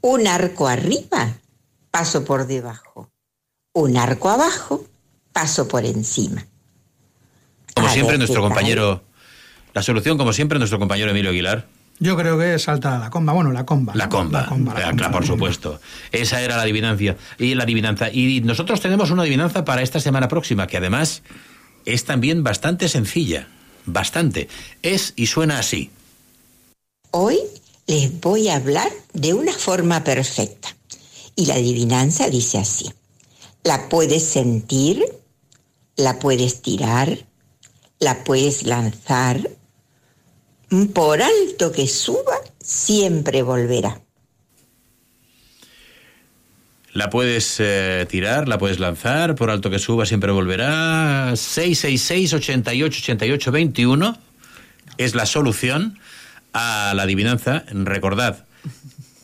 [0.00, 1.38] Un arco arriba,
[1.90, 3.10] paso por debajo.
[3.72, 4.84] Un arco abajo,
[5.32, 6.46] paso por encima.
[7.74, 9.02] Como A siempre, nuestro compañero.
[9.72, 11.66] La solución, como siempre, nuestro compañero Emilio Aguilar.
[12.04, 13.32] Yo creo que salta la comba.
[13.32, 13.94] Bueno, la comba.
[13.94, 14.42] La comba.
[14.42, 14.96] La comba, la Ah, comba.
[14.98, 15.80] claro, por supuesto.
[16.12, 17.16] Esa era la adivinancia.
[17.38, 18.10] Y la adivinanza.
[18.12, 21.22] Y nosotros tenemos una adivinanza para esta semana próxima, que además
[21.86, 23.48] es también bastante sencilla.
[23.86, 24.48] Bastante.
[24.82, 25.90] Es y suena así.
[27.10, 27.38] Hoy
[27.86, 30.76] les voy a hablar de una forma perfecta.
[31.36, 32.92] Y la adivinanza dice así.
[33.62, 35.02] La puedes sentir,
[35.96, 37.24] la puedes tirar,
[37.98, 39.48] la puedes lanzar.
[40.92, 44.00] Por alto que suba, siempre volverá.
[46.92, 51.32] La puedes eh, tirar, la puedes lanzar, por alto que suba siempre volverá.
[51.32, 54.16] 666-88-88-21
[54.98, 55.98] es la solución
[56.52, 57.64] a la adivinanza.
[57.72, 58.44] Recordad,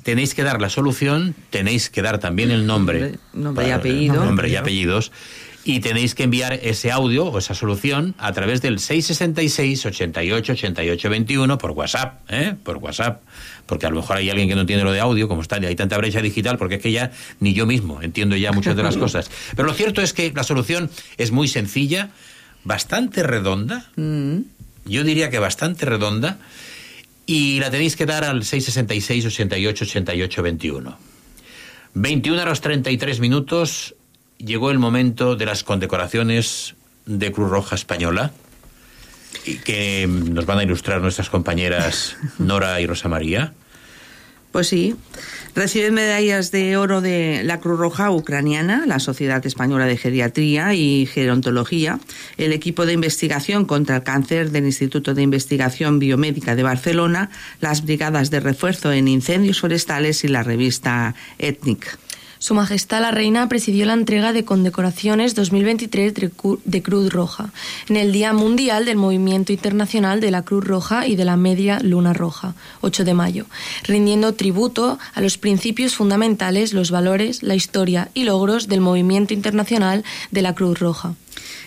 [0.02, 3.18] tenéis que dar la solución, tenéis que dar también el nombre.
[3.32, 4.24] Nombre y Para- apellido.
[4.24, 5.12] Nombre y apellidos.
[5.62, 11.10] Y tenéis que enviar ese audio o esa solución a través del 666 88 88
[11.10, 12.54] 21 por WhatsApp, ¿eh?
[12.62, 13.22] Por WhatsApp.
[13.66, 15.76] Porque a lo mejor hay alguien que no entiende lo de audio, como está, hay
[15.76, 18.96] tanta brecha digital, porque es que ya ni yo mismo entiendo ya muchas de las
[18.98, 19.30] cosas.
[19.54, 22.10] Pero lo cierto es que la solución es muy sencilla,
[22.64, 23.90] bastante redonda.
[23.96, 26.38] Yo diría que bastante redonda.
[27.26, 30.98] Y la tenéis que dar al 666 88 88 21.
[31.94, 33.94] 21 horas 33 minutos
[34.44, 36.74] llegó el momento de las condecoraciones
[37.06, 38.32] de Cruz Roja Española
[39.44, 43.52] y que nos van a ilustrar nuestras compañeras Nora y Rosa María.
[44.52, 44.96] Pues sí,
[45.54, 51.06] recibe medallas de oro de la Cruz Roja Ucraniana, la Sociedad Española de Geriatría y
[51.06, 52.00] Gerontología,
[52.36, 57.84] el equipo de investigación contra el cáncer del Instituto de Investigación Biomédica de Barcelona, las
[57.84, 61.96] brigadas de refuerzo en incendios forestales y la revista Etnic.
[62.42, 67.50] Su Majestad la Reina presidió la entrega de condecoraciones 2023 de Cru- de Cruz Roja
[67.86, 71.80] en el Día Mundial del Movimiento Internacional de la Cruz Roja y de la Media
[71.82, 73.44] Luna Roja, 8 de mayo,
[73.84, 80.02] rindiendo tributo a los principios fundamentales, los valores, la historia y logros del movimiento internacional
[80.30, 81.14] de la Cruz Roja.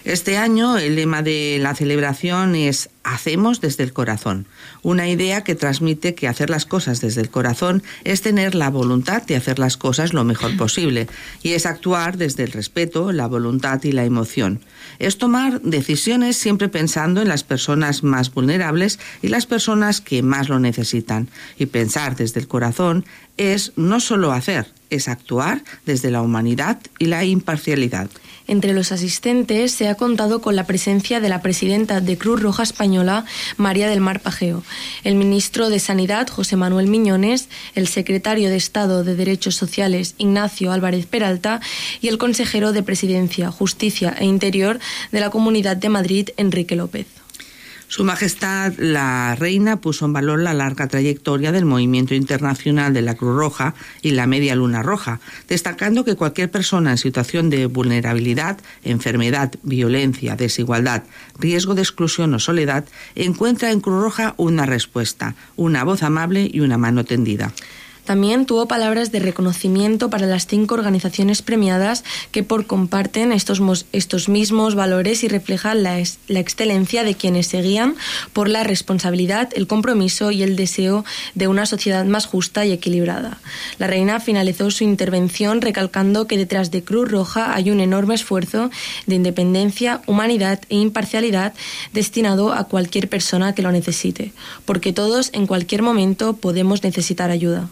[0.04, 4.48] Este año el lema de la celebración es Hacemos desde el corazón,
[4.82, 9.24] una idea que transmite que hacer las cosas desde el corazón es tener la voluntad
[9.24, 11.08] de hacer las cosas lo mejor posible
[11.42, 14.62] y es actuar desde el respeto, la voluntad y la emoción.
[15.00, 20.48] Es tomar decisiones siempre pensando en las personas más vulnerables y las personas que más
[20.48, 21.28] lo necesitan.
[21.58, 23.06] Y pensar desde el corazón
[23.36, 28.10] es no solo hacer, es actuar desde la humanidad y la imparcialidad.
[28.46, 32.64] Entre los asistentes se ha contado con la presencia de la presidenta de Cruz Roja
[32.64, 33.26] Española,
[33.56, 34.64] María del Mar Pajeo,
[35.04, 40.74] el ministro de Sanidad, José Manuel Miñones, el secretario de Estado de Derechos Sociales, Ignacio
[40.74, 41.62] Álvarez Peralta,
[42.02, 44.80] y el consejero de Presidencia, Justicia e Interior
[45.12, 47.23] de la Comunidad de Madrid, Enrique López.
[47.94, 53.14] Su Majestad la Reina puso en valor la larga trayectoria del movimiento internacional de la
[53.14, 58.58] Cruz Roja y la Media Luna Roja, destacando que cualquier persona en situación de vulnerabilidad,
[58.84, 61.04] enfermedad, violencia, desigualdad,
[61.38, 66.62] riesgo de exclusión o soledad encuentra en Cruz Roja una respuesta, una voz amable y
[66.62, 67.54] una mano tendida.
[68.06, 73.62] También tuvo palabras de reconocimiento para las cinco organizaciones premiadas que por comparten estos,
[73.94, 77.96] estos mismos valores y reflejan la, la excelencia de quienes se guían
[78.34, 83.40] por la responsabilidad, el compromiso y el deseo de una sociedad más justa y equilibrada.
[83.80, 88.70] La reina finalizó su intervención recalcando que detrás de Cruz Roja hay un enorme esfuerzo
[89.06, 91.54] de independencia, humanidad e imparcialidad
[91.94, 94.34] destinado a cualquier persona que lo necesite,
[94.66, 97.70] porque todos en cualquier momento podemos necesitar ayuda.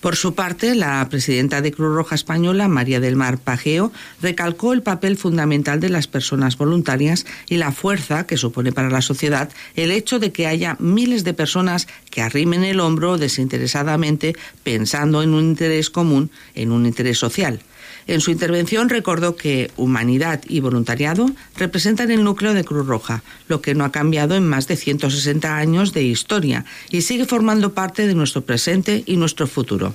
[0.00, 3.92] Por su parte, la presidenta de Cruz Roja Española, María del Mar Pajeo,
[4.22, 9.02] recalcó el papel fundamental de las personas voluntarias y la fuerza que supone para la
[9.02, 15.22] sociedad el hecho de que haya miles de personas que arrimen el hombro desinteresadamente pensando
[15.22, 17.60] en un interés común, en un interés social.
[18.08, 23.60] En su intervención recordó que humanidad y voluntariado representan el núcleo de Cruz Roja, lo
[23.60, 28.06] que no ha cambiado en más de 160 años de historia y sigue formando parte
[28.06, 29.92] de nuestro presente y nuestro futuro.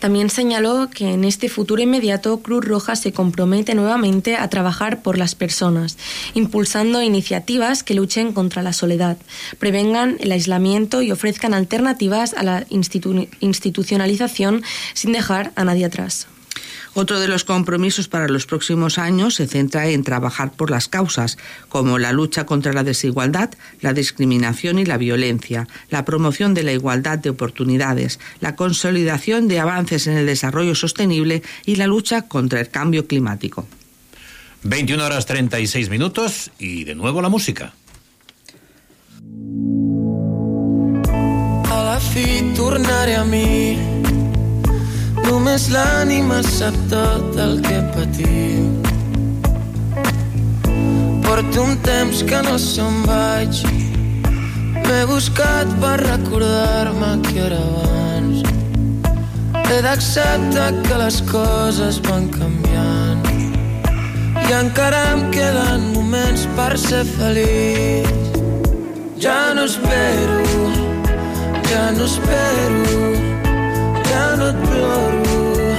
[0.00, 5.16] También señaló que en este futuro inmediato Cruz Roja se compromete nuevamente a trabajar por
[5.16, 5.96] las personas,
[6.34, 9.16] impulsando iniciativas que luchen contra la soledad,
[9.58, 14.62] prevengan el aislamiento y ofrezcan alternativas a la institu- institucionalización
[14.92, 16.26] sin dejar a nadie atrás.
[16.94, 21.38] Otro de los compromisos para los próximos años se centra en trabajar por las causas,
[21.68, 26.72] como la lucha contra la desigualdad, la discriminación y la violencia, la promoción de la
[26.72, 32.60] igualdad de oportunidades, la consolidación de avances en el desarrollo sostenible y la lucha contra
[32.60, 33.66] el cambio climático.
[34.62, 37.72] 21 horas 36 minutos y de nuevo la música.
[41.70, 43.99] A la fi tornaré a mi
[45.30, 48.72] Només l'ànima sap tot el que patim.
[51.22, 53.60] Porto un temps que no se'n vaig.
[54.74, 58.42] M'he buscat per recordar-me que era abans.
[59.70, 63.22] He d'acceptar que les coses van canviant.
[64.34, 68.10] I encara em queden moments per ser feliç.
[69.22, 70.70] Ja no espero,
[71.70, 73.29] ja no espero,
[74.10, 75.78] Κάνουμε δουλειά ρούχ,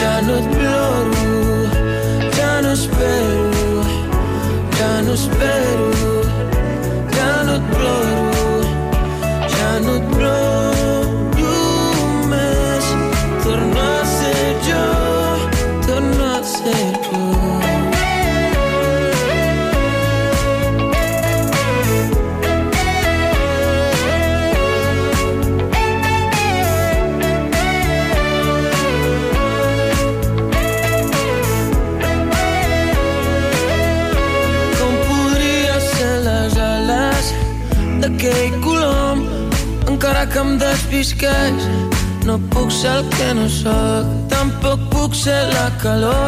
[0.00, 1.72] κάνουμε δουλειά ρούχ,
[2.36, 3.16] κάνουμε δουλειά
[3.52, 3.90] ρούχ,
[4.78, 6.17] κάνουμε δουλειά ρούχ.
[45.78, 46.27] Calor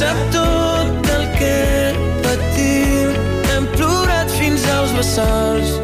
[0.00, 1.56] sap tot el que
[2.24, 3.16] patim.
[3.52, 5.74] Hem plorat fins als vessals.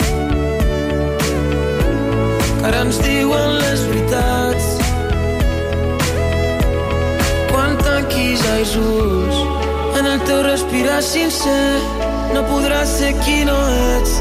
[2.64, 4.70] Ara ens diuen les veritats.
[7.50, 9.42] Quan tanquis els ulls
[10.00, 11.76] en el teu respirar sincer
[12.32, 13.58] no podràs ser qui no
[13.96, 14.16] ets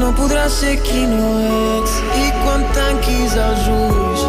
[0.00, 4.26] no podràs ser qui no ets i quan tanquis els ulls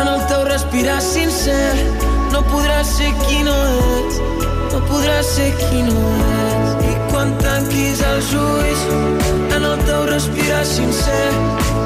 [0.00, 1.72] en el teu respirar sincer
[2.34, 3.56] no podràs ser qui no
[4.00, 4.45] ets
[4.96, 6.02] podràs ser qui no
[6.42, 8.84] ets i quan tanquis els ulls
[9.56, 11.26] en el teu respirar sincer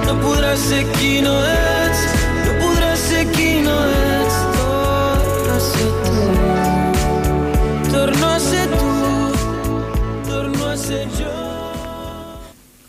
[0.06, 2.04] no podràs ser qui no ets
[2.44, 6.22] no podràs ser qui no ets torna a ser tu.
[7.90, 8.89] Torno a ser tu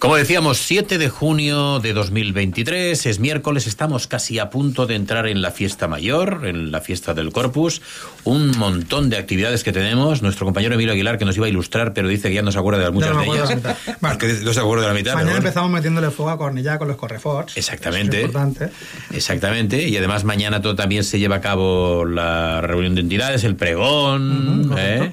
[0.02, 5.28] Como decíamos, 7 de junio de 2023, es miércoles, estamos casi a punto de entrar
[5.28, 7.84] en la fiesta mayor, en la fiesta del Corpus,
[8.24, 10.24] un montón de actividades que tenemos.
[10.24, 12.58] Nuestro compañero Emilio Aguilar, que nos iba a ilustrar, pero dice que ya no se
[12.58, 13.50] acuerda de muchas Ya no de ellas.
[13.50, 13.96] de.
[14.02, 15.14] Porque no se acuerda de la mitad.
[15.14, 15.48] Mañana pero bueno.
[15.48, 17.56] empezamos metiéndole fuego a Cornellá con los correfots.
[17.56, 18.22] Exactamente.
[18.22, 18.70] Es importante.
[19.14, 23.56] Exactamente, y además mañana todo, también se lleva a cabo la reunión de entidades, el
[23.56, 24.74] pregón.
[24.80, 25.12] ¿eh?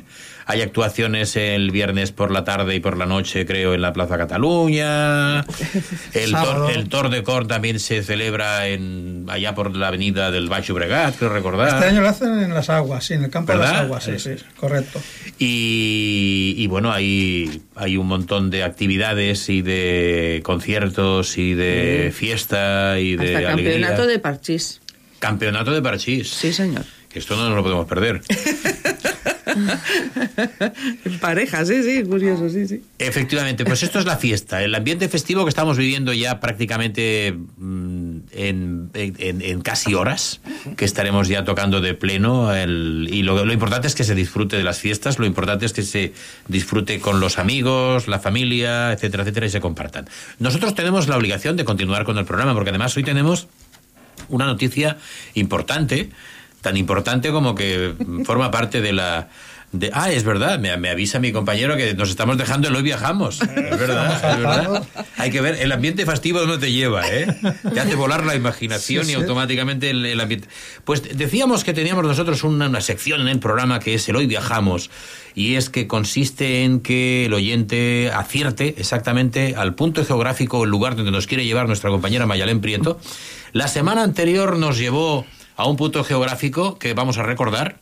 [0.51, 4.17] Hay actuaciones el viernes por la tarde y por la noche, creo, en la Plaza
[4.17, 5.41] Cataluña.
[6.15, 10.49] El tor, el tor de Cor también se celebra en allá por la avenida del
[10.49, 11.69] Baixo Bregat, creo recordar.
[11.69, 14.19] Este año lo hacen en las aguas, sí, en el campo de las aguas, sí,
[14.19, 15.03] sí, correcto.
[15.39, 22.99] Y, y bueno, hay, hay un montón de actividades y de conciertos y de fiesta
[22.99, 23.51] y de alegría.
[23.51, 24.81] campeonato de parchís.
[25.19, 26.31] Campeonato de parchís.
[26.31, 26.87] Sí, señor.
[27.13, 28.23] Esto no nos lo podemos perder.
[31.05, 32.83] En pareja, sí, sí, curioso, sí, sí.
[32.99, 38.17] Efectivamente, pues esto es la fiesta, el ambiente festivo que estamos viviendo ya prácticamente mm,
[38.33, 40.41] en, en- en casi horas,
[40.77, 42.55] que estaremos ya tocando de pleno.
[42.55, 45.73] el- y lo, lo importante es que se disfrute de las fiestas, lo importante es
[45.73, 46.13] que se
[46.49, 50.09] disfrute con los amigos, la familia, etcétera, etcétera, y se compartan.
[50.39, 53.49] Nosotros tenemos la obligación de continuar con el programa, porque además hoy tenemos
[54.29, 54.99] una noticia
[55.35, 56.11] importante,
[56.69, 57.95] tan importante como que
[58.27, 59.29] forma parte de la...
[59.71, 62.83] De, ah, es verdad, me, me avisa mi compañero que nos estamos dejando el hoy
[62.83, 63.41] viajamos.
[63.43, 64.83] Es verdad, es verdad.
[65.19, 67.27] Hay que ver, el ambiente festivo no te lleva, ¿eh?
[67.75, 69.21] Te hace volar la imaginación Sí, y sí.
[69.21, 70.49] automáticamente el, el ambiente.
[70.85, 74.27] Pues decíamos que teníamos nosotros una, una sección en el programa que es el hoy
[74.27, 74.91] viajamos
[75.35, 80.97] y es que consiste en que el oyente acierte exactamente al punto geográfico, el lugar
[80.97, 82.99] donde nos quiere llevar nuestra compañera Mayalén Prieto.
[83.53, 85.27] La semana anterior nos llevó
[85.59, 87.81] a un punto geográfico que vamos a recordar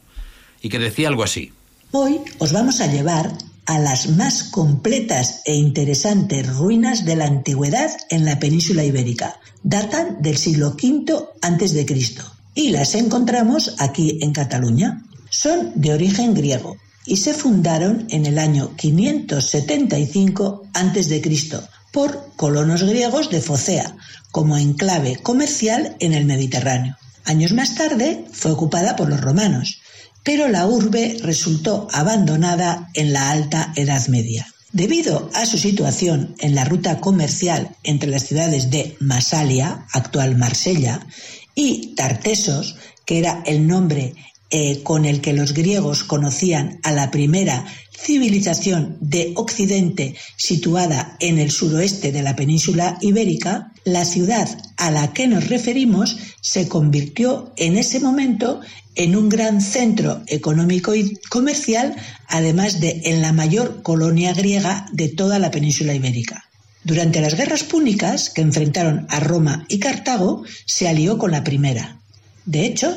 [0.63, 1.53] y que decía algo así.
[1.93, 3.31] Hoy os vamos a llevar
[3.67, 9.39] a las más completas e interesantes ruinas de la antigüedad en la península ibérica.
[9.63, 12.25] Datan del siglo V Cristo
[12.55, 15.03] y las encontramos aquí en Cataluña.
[15.29, 21.63] Son de origen griego y se fundaron en el año 575 antes de Cristo
[21.93, 23.97] por colonos griegos de Focea
[24.31, 26.97] como enclave comercial en el Mediterráneo.
[27.27, 29.83] Años más tarde fue ocupada por los romanos
[30.27, 34.45] pero la urbe resultó abandonada en la Alta Edad Media.
[34.73, 41.07] Debido a su situación en la ruta comercial entre las ciudades de Masalia, actual Marsella,
[41.55, 42.75] y Tartesos,
[43.05, 44.15] que era el nombre
[44.51, 47.65] eh, con el que los griegos conocían a la primera
[47.97, 55.13] civilización de Occidente situada en el suroeste de la península ibérica, la ciudad a la
[55.13, 58.61] que nos referimos se convirtió en ese momento
[58.97, 61.95] en un gran centro económico y comercial,
[62.29, 66.45] además de en la mayor colonia griega de toda la península ibérica.
[66.83, 72.01] Durante las guerras púnicas que enfrentaron a Roma y Cartago, se alió con la primera.
[72.45, 72.93] De hecho,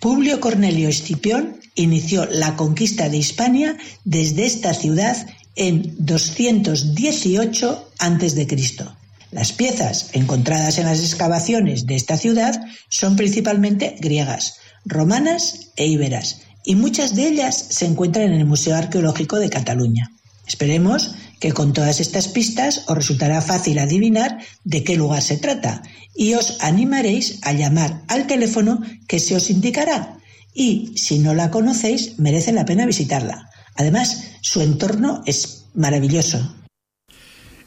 [0.00, 5.16] Publio Cornelio Escipión inició la conquista de Hispania desde esta ciudad
[5.54, 8.95] en 218 a.C.
[9.30, 16.42] Las piezas encontradas en las excavaciones de esta ciudad son principalmente griegas, romanas e íberas,
[16.64, 20.10] y muchas de ellas se encuentran en el Museo Arqueológico de Cataluña.
[20.46, 25.82] Esperemos que con todas estas pistas os resultará fácil adivinar de qué lugar se trata
[26.14, 30.18] y os animaréis a llamar al teléfono que se os indicará.
[30.54, 33.50] Y si no la conocéis, merece la pena visitarla.
[33.74, 36.54] Además, su entorno es maravilloso.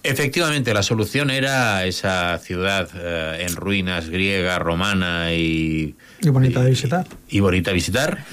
[0.10, 6.72] Efectivamente, la solución era esa ciudad eh, en ruinas griega, romana y, Y bonita de
[6.72, 7.06] visitar.
[7.30, 8.26] y bonita a visitar,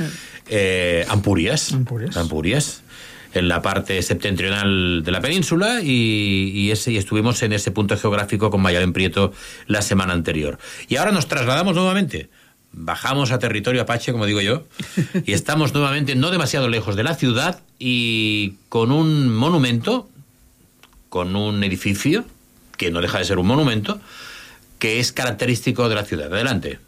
[0.49, 1.73] eh, Ampurias,
[2.17, 2.83] Ampurias.
[3.35, 7.97] en la parte septentrional de la península y, y ese, y estuvimos en ese punto
[7.99, 9.33] geográfico con Mayalén Prieto
[9.67, 10.59] la semana anterior.
[10.89, 12.31] Y ahora nos trasladamos nuevamente.
[12.73, 14.65] Bajamos a territorio apache, como digo yo,
[15.25, 20.11] y estamos nuevamente no demasiado lejos de la ciudad y con un monumento,
[21.17, 22.27] con un edificio,
[22.77, 23.99] que no deja de ser un monumento,
[24.79, 26.31] que es característico de la ciudad.
[26.31, 26.79] Adelante.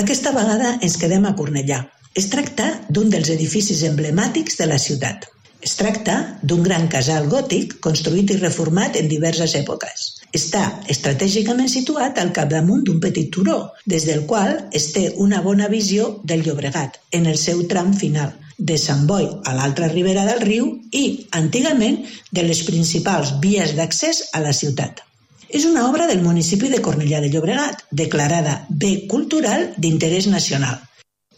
[0.00, 1.82] Aquesta vegada ens quedem a Cornellà.
[2.16, 5.28] Es tracta d'un dels edificis emblemàtics de la ciutat.
[5.60, 10.08] Es tracta d'un gran casal gòtic construït i reformat en diverses èpoques.
[10.40, 10.64] Està
[10.96, 16.14] estratègicament situat al capdamunt d'un petit turó, des del qual es té una bona visió
[16.24, 20.68] del Llobregat en el seu tram final, de Sant Boi a l'altra ribera del riu
[20.90, 21.04] i,
[21.38, 21.98] antigament,
[22.32, 25.02] de les principals vies d'accés a la ciutat.
[25.48, 30.80] És una obra del municipi de Cornellà de Llobregat, declarada Bé Cultural d'Interès Nacional.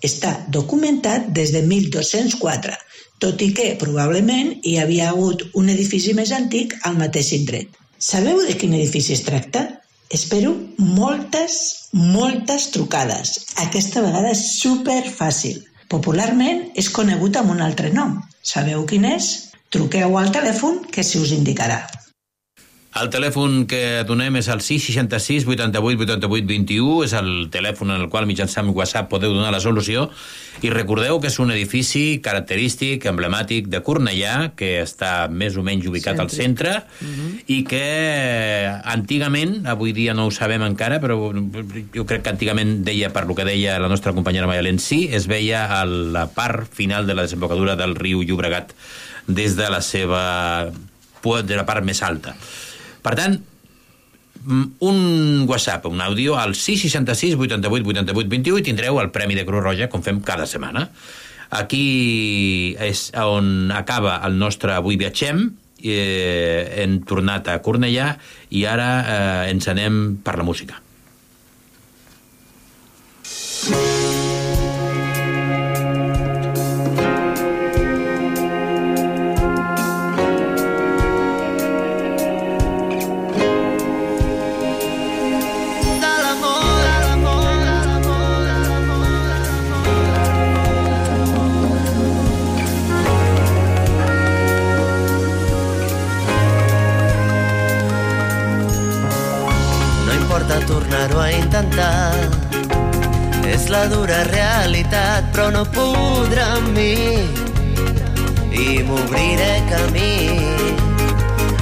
[0.03, 2.77] Està documentat des de 1204,
[3.19, 7.75] tot i que probablement hi havia hagut un edifici més antic al mateix indret.
[7.99, 9.65] Sabeu de quin edifici es tracta?
[10.09, 11.59] Espero moltes,
[11.93, 13.35] moltes trucades.
[13.67, 15.59] Aquesta vegada és super fàcil.
[15.93, 18.19] Popularment és conegut amb un altre nom.
[18.45, 19.29] Sabeu quin és?
[19.73, 21.81] Truqueu al telèfon que se us indicarà.
[22.97, 28.09] El telèfon que donem és el 666 88 88 21, és el telèfon en el
[28.09, 30.07] qual mitjançant WhatsApp podeu donar la solució.
[30.65, 35.87] I recordeu que és un edifici característic, emblemàtic de Cornellà, que està més o menys
[35.87, 36.79] ubicat al centre.
[37.47, 37.85] i que
[38.85, 41.17] antigament, avui dia no ho sabem encara, però
[41.95, 45.29] jo crec que antigament deia, per lo que deia la nostra companyera Mayalén, sí, es
[45.29, 48.73] veia a la part final de la desembocadura del riu Llobregat
[49.29, 50.73] des de la seva
[51.29, 52.35] de la part més alta.
[53.03, 53.39] Per tant,
[54.81, 59.65] un WhatsApp, un àudio, al 666 88 88 21 i tindreu el Premi de Cruz
[59.65, 60.89] Roja, com fem cada setmana.
[61.49, 65.47] Aquí és on acaba el nostre Avui Viatgem,
[65.81, 68.13] eh, hem tornat a Cornellà
[68.51, 70.83] i ara eh, ens anem per la música.
[73.69, 74.18] porta
[101.59, 102.15] intentar.
[103.47, 107.27] És la dura realitat, però no podrà amb mi
[108.53, 110.39] i m'obriré camí.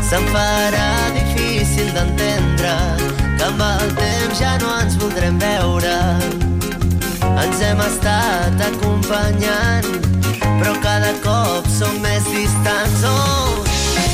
[0.07, 2.74] Se'm farà difícil d'entendre
[3.38, 5.97] que amb el temps ja no ens voldrem veure.
[7.44, 9.88] Ens hem estat acompanyant,
[10.42, 13.03] però cada cop som més distants.
[13.05, 13.64] Oh,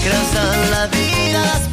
[0.04, 1.71] creus en la vida després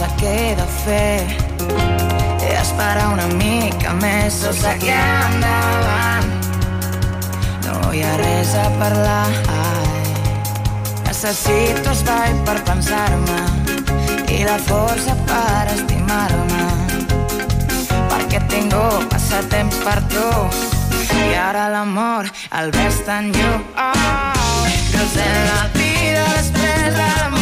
[0.00, 1.26] suposa que he de fer?
[2.40, 6.30] He d'esperar una mica més o seguir endavant.
[7.66, 9.28] No hi ha res a parlar.
[9.48, 10.02] Ai.
[11.06, 13.40] Necessito espai per pensar-me
[14.30, 16.66] i la força per estimar-me.
[18.10, 20.30] Perquè he tingut massa temps per tu
[21.20, 22.30] i ara l'amor
[22.60, 23.60] el ves tan lluny.
[23.76, 27.39] Oh, creus en la vida després de l'amor.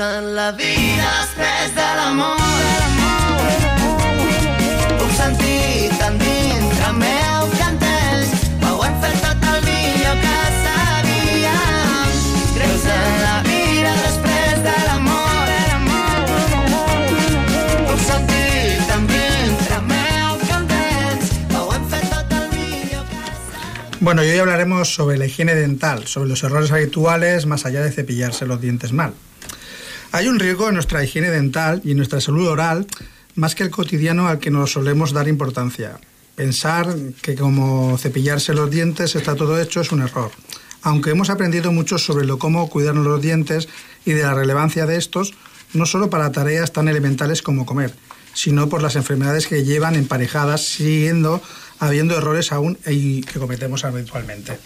[0.00, 0.16] Anymore.
[0.16, 2.40] Creus en la vida després de l'amor?
[5.00, 8.28] Puc sentir tan dintre meu que entens
[8.60, 12.12] que ho hem fet tot el millor que sabíem.
[12.56, 15.48] Creus en la vida després de l'amor?
[17.88, 24.00] Puc sentir tan dintre meu que entens que ho hem fet tot el millor que
[24.00, 27.92] Bueno, y hoy hablaremos sobre la higiene dental, sobre los errores habituales más allá de
[27.92, 29.14] cepillarse los dientes mal.
[30.16, 32.86] Hay un riesgo en nuestra higiene dental y en nuestra salud oral
[33.34, 36.00] más que el cotidiano al que nos solemos dar importancia.
[36.34, 36.86] Pensar
[37.20, 40.30] que como cepillarse los dientes está todo hecho es un error.
[40.80, 43.68] Aunque hemos aprendido mucho sobre lo cómo cuidarnos los dientes
[44.06, 45.34] y de la relevancia de estos,
[45.74, 47.92] no solo para tareas tan elementales como comer,
[48.32, 51.42] sino por las enfermedades que llevan emparejadas, siguiendo
[51.78, 54.58] habiendo errores aún y que cometemos habitualmente.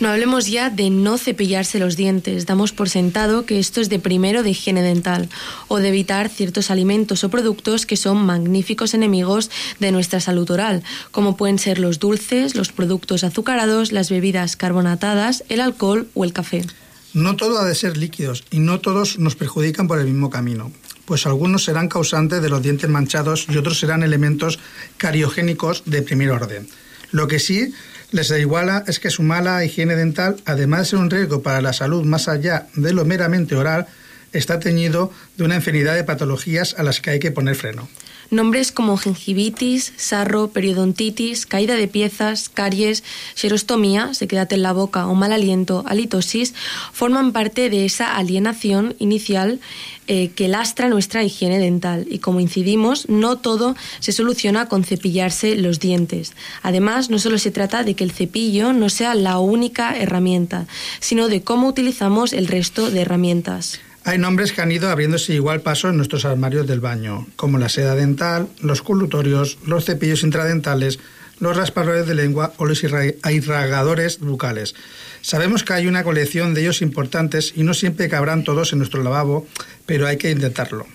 [0.00, 2.46] No hablemos ya de no cepillarse los dientes.
[2.46, 5.28] Damos por sentado que esto es de primero de higiene dental
[5.66, 10.84] o de evitar ciertos alimentos o productos que son magníficos enemigos de nuestra salud oral,
[11.10, 16.32] como pueden ser los dulces, los productos azucarados, las bebidas carbonatadas, el alcohol o el
[16.32, 16.64] café.
[17.12, 20.70] No todo ha de ser líquidos y no todos nos perjudican por el mismo camino,
[21.06, 24.60] pues algunos serán causantes de los dientes manchados y otros serán elementos
[24.96, 26.68] cariogénicos de primer orden.
[27.10, 27.72] Lo que sí
[28.10, 31.72] les iguala es que su mala higiene dental, además de ser un riesgo para la
[31.72, 33.86] salud más allá de lo meramente oral,
[34.32, 37.88] está teñido de una infinidad de patologías a las que hay que poner freno.
[38.30, 43.02] Nombres como gingivitis, sarro, periodontitis, caída de piezas, caries,
[43.34, 46.52] xerostomía, sequedad en la boca o mal aliento, halitosis,
[46.92, 49.60] forman parte de esa alienación inicial
[50.08, 52.06] eh, que lastra nuestra higiene dental.
[52.10, 56.34] Y como incidimos, no todo se soluciona con cepillarse los dientes.
[56.62, 60.66] Además, no solo se trata de que el cepillo no sea la única herramienta,
[61.00, 63.80] sino de cómo utilizamos el resto de herramientas.
[64.08, 67.68] Hay nombres que han ido abriéndose igual paso en nuestros armarios del baño, como la
[67.68, 70.98] seda dental, los colutorios, los cepillos intradentales,
[71.40, 74.74] los raspadores de lengua o los irrigadores bucales.
[75.20, 79.02] Sabemos que hay una colección de ellos importantes y no siempre cabrán todos en nuestro
[79.02, 79.46] lavabo,
[79.84, 80.86] pero hay que intentarlo.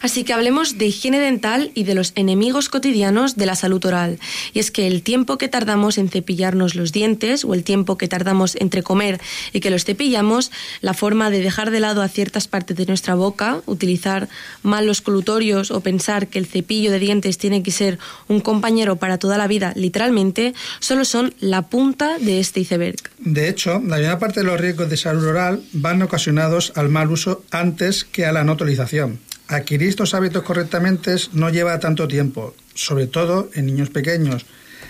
[0.00, 4.18] Así que hablemos de higiene dental y de los enemigos cotidianos de la salud oral.
[4.52, 8.08] Y es que el tiempo que tardamos en cepillarnos los dientes o el tiempo que
[8.08, 9.20] tardamos entre comer
[9.52, 13.14] y que los cepillamos, la forma de dejar de lado a ciertas partes de nuestra
[13.14, 14.28] boca, utilizar
[14.62, 18.96] mal los colutorios o pensar que el cepillo de dientes tiene que ser un compañero
[18.96, 22.96] para toda la vida, literalmente, solo son la punta de este iceberg.
[23.18, 27.10] De hecho, la mayor parte de los riesgos de salud oral van ocasionados al mal
[27.10, 29.18] uso antes que a la no utilización.
[29.48, 34.44] Adquirir estos hábitos correctamente no lleva tanto tiempo, sobre todo en niños pequeños,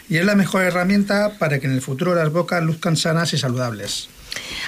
[0.09, 3.39] y es la mejor herramienta para que en el futuro las bocas luzcan sanas y
[3.39, 4.09] saludables.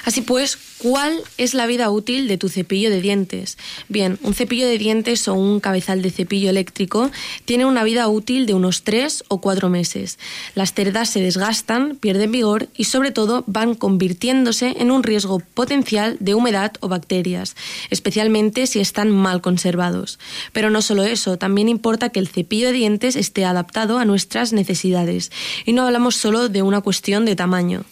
[0.03, 3.57] Así pues, ¿cuál es la vida útil de tu cepillo de dientes?
[3.87, 7.11] Bien, un cepillo de dientes o un cabezal de cepillo eléctrico
[7.45, 10.17] tiene una vida útil de unos 3 o 4 meses.
[10.55, 16.17] Las cerdas se desgastan, pierden vigor y sobre todo van convirtiéndose en un riesgo potencial
[16.19, 17.55] de humedad o bacterias,
[17.89, 20.17] especialmente si están mal conservados.
[20.51, 24.51] Pero no solo eso, también importa que el cepillo de dientes esté adaptado a nuestras
[24.51, 25.31] necesidades.
[25.65, 27.83] Y no hablamos solo de una cuestión de tamaño.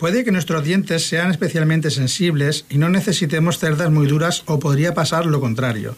[0.00, 4.94] Puede que nuestros dientes sean especialmente sensibles y no necesitemos cerdas muy duras o podría
[4.94, 5.94] pasar lo contrario.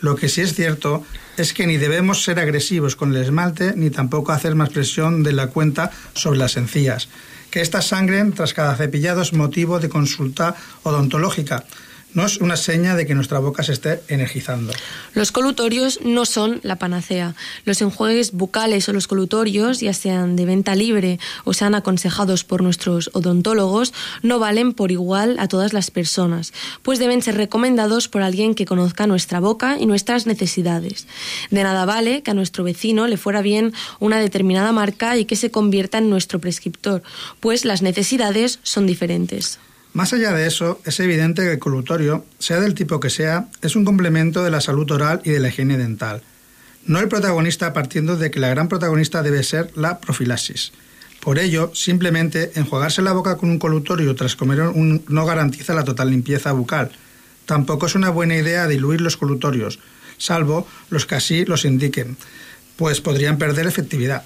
[0.00, 1.04] Lo que sí es cierto
[1.36, 5.32] es que ni debemos ser agresivos con el esmalte ni tampoco hacer más presión de
[5.32, 7.08] la cuenta sobre las encías.
[7.50, 11.64] Que estas sangren tras cada cepillado es motivo de consulta odontológica,
[12.14, 14.72] no es una seña de que nuestra boca se esté energizando.
[15.14, 17.34] Los colutorios no son la panacea.
[17.64, 22.62] Los enjuagues bucales o los colutorios, ya sean de venta libre o sean aconsejados por
[22.62, 23.92] nuestros odontólogos,
[24.22, 26.52] no valen por igual a todas las personas,
[26.82, 31.06] pues deben ser recomendados por alguien que conozca nuestra boca y nuestras necesidades.
[31.50, 35.36] De nada vale que a nuestro vecino le fuera bien una determinada marca y que
[35.36, 37.02] se convierta en nuestro prescriptor,
[37.40, 39.58] pues las necesidades son diferentes.
[39.92, 43.74] Más allá de eso, es evidente que el colutorio, sea del tipo que sea, es
[43.74, 46.22] un complemento de la salud oral y de la higiene dental.
[46.86, 50.72] No el protagonista partiendo de que la gran protagonista debe ser la profilaxis.
[51.20, 55.84] Por ello, simplemente enjuagarse la boca con un colutorio tras comer un- no garantiza la
[55.84, 56.92] total limpieza bucal.
[57.44, 59.80] Tampoco es una buena idea diluir los colutorios,
[60.18, 62.16] salvo los que así los indiquen,
[62.80, 64.22] pues podrían perder efectividad.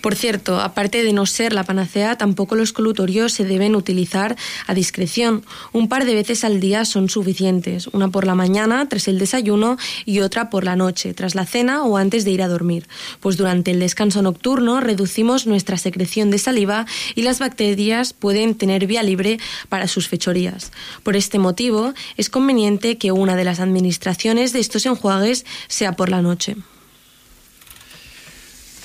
[0.00, 4.36] Por cierto, aparte de no ser la panacea, tampoco los colutorios se deben utilizar
[4.68, 5.44] a discreción.
[5.72, 9.78] Un par de veces al día son suficientes, una por la mañana tras el desayuno
[10.04, 12.86] y otra por la noche, tras la cena o antes de ir a dormir.
[13.18, 16.86] Pues durante el descanso nocturno reducimos nuestra secreción de saliva
[17.16, 20.70] y las bacterias pueden tener vía libre para sus fechorías.
[21.02, 26.10] Por este motivo, es conveniente que una de las administraciones de estos enjuagues sea por
[26.10, 26.54] la noche.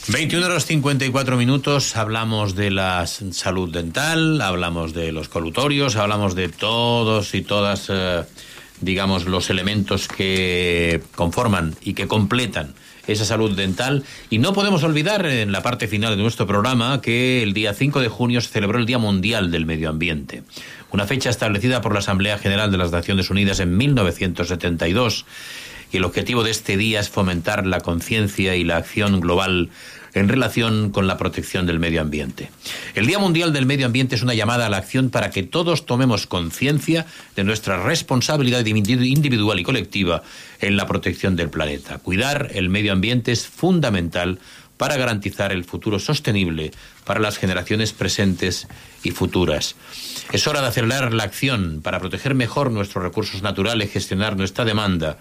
[0.10, 6.50] 21 horas 54 minutos, hablamos de la salud dental, hablamos de los colutorios, hablamos de
[6.50, 8.24] todos y todas, eh,
[8.82, 12.74] digamos, los elementos que conforman y que completan
[13.08, 14.04] esa salud dental.
[14.30, 18.02] Y no podemos olvidar en la parte final de nuestro programa que el día 5
[18.02, 20.44] de junio se celebró el Día Mundial del Medio Ambiente,
[20.92, 25.26] una fecha establecida por la Asamblea General de las Naciones Unidas en 1972
[25.94, 29.70] y el objetivo de este día es fomentar la conciencia y la acción global
[30.16, 32.50] en relación con la protección del medio ambiente.
[32.96, 35.86] El Día Mundial del Medio Ambiente es una llamada a la acción para que todos
[35.86, 40.24] tomemos conciencia de nuestra responsabilidad individu- individual y colectiva
[40.60, 42.00] en la protección del planeta.
[42.00, 44.40] Cuidar el medio ambiente es fundamental
[44.78, 46.72] para garantizar el futuro sostenible
[47.06, 48.68] para las generaciones presentes
[49.04, 49.76] y futuras.
[50.32, 55.20] Es hora de acelerar la acción para proteger mejor nuestros recursos naturales, gestionar nuestra demanda.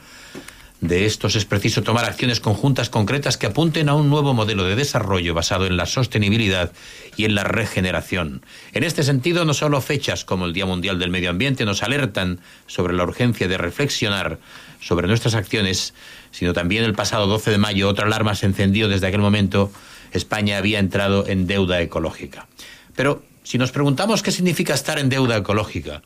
[0.83, 4.75] De estos es preciso tomar acciones conjuntas concretas que apunten a un nuevo modelo de
[4.75, 6.73] desarrollo basado en la sostenibilidad
[7.17, 8.45] y en la regeneración.
[8.73, 12.41] En este sentido, no solo fechas como el Día Mundial del Medio Ambiente nos alertan
[12.67, 14.41] sobre la urgencia de reflexionar
[14.81, 15.95] sobre nuestras acciones,
[16.33, 19.71] sino también el pasado 12 de mayo otra alarma se encendió desde aquel momento.
[20.11, 22.49] España había entrado en deuda ecológica.
[22.97, 26.03] Pero si nos preguntamos qué significa estar en deuda ecológica,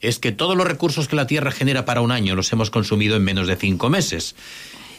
[0.00, 3.16] es que todos los recursos que la Tierra genera para un año los hemos consumido
[3.16, 4.36] en menos de cinco meses.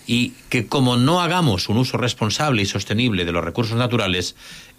[0.07, 4.35] Y que como no hagamos un uso responsable y sostenible de los recursos naturales,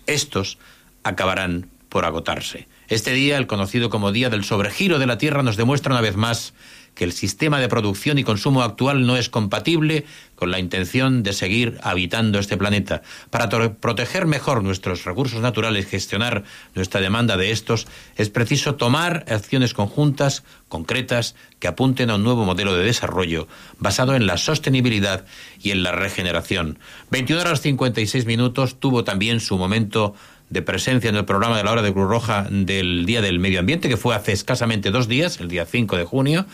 [0.07, 0.59] estos
[1.05, 2.67] acabarán por agotarse.
[2.89, 6.17] Este día, el conocido como Día del Sobregiro de la Tierra, nos demuestra una vez
[6.17, 6.55] más
[6.95, 11.33] que el sistema de producción y consumo actual no es compatible con la intención de
[11.33, 13.03] seguir habitando este planeta.
[13.31, 17.87] Para proteger mejor nuestros recursos naturales, gestionar nuestra demanda de estos,
[18.17, 24.15] es preciso tomar acciones conjuntas, concretas, que apunten a un nuevo modelo de desarrollo basado
[24.15, 25.27] en la sostenibilidad
[25.63, 26.79] y en la regeneración.
[27.11, 30.15] 21 horas 56 minutos tuvo también su momento
[30.51, 33.61] de presencia en el programa de la hora de Cruz Roja del Día del Medio
[33.61, 36.45] Ambiente, que fue hace escasamente dos días, el día 5 de junio,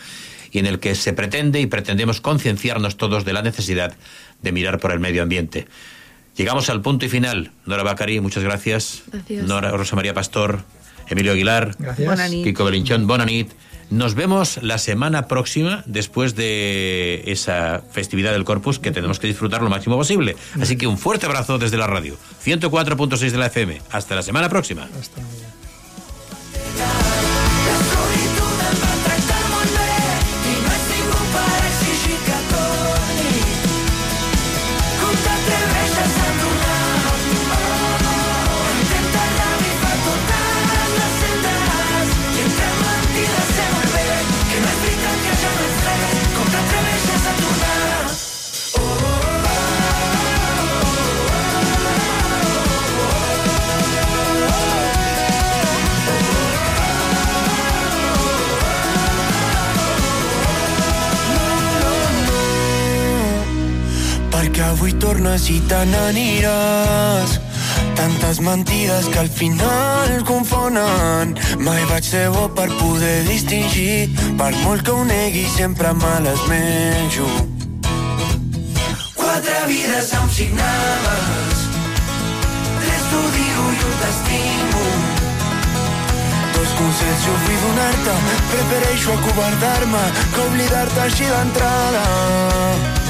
[0.51, 3.95] y en el que se pretende y pretendemos concienciarnos todos de la necesidad
[4.41, 5.67] de mirar por el medio ambiente.
[6.35, 7.51] Llegamos al punto y final.
[7.65, 9.01] Nora Bacari, muchas gracias.
[9.11, 9.45] Gracias.
[9.45, 10.61] Nora Rosa María Pastor,
[11.09, 12.31] Emilio Aguilar, Gracias.
[12.31, 13.51] Kiko Belinchón, Bonanit.
[13.89, 19.61] Nos vemos la semana próxima después de esa festividad del Corpus que tenemos que disfrutar
[19.61, 20.35] lo máximo posible.
[20.59, 22.17] Así que un fuerte abrazo desde la radio.
[22.43, 23.81] 104.6 de la FM.
[23.91, 24.87] Hasta la semana próxima.
[24.87, 25.56] I
[65.07, 67.37] tornes i te n'aniràs.
[67.95, 71.35] Tantes mentides que al final confonen.
[71.63, 74.09] Mai vaig ser bo per poder distingir.
[74.39, 77.29] Per molt que ho negui, sempre me les menjo.
[79.15, 81.65] Quatre vides em signaves.
[82.83, 84.85] Tres t'odio i un t'estimo.
[86.59, 88.21] Dos consells jo vull donar-te.
[88.53, 93.06] Prefereixo acobardar-me que oblidar-te així d'entrada.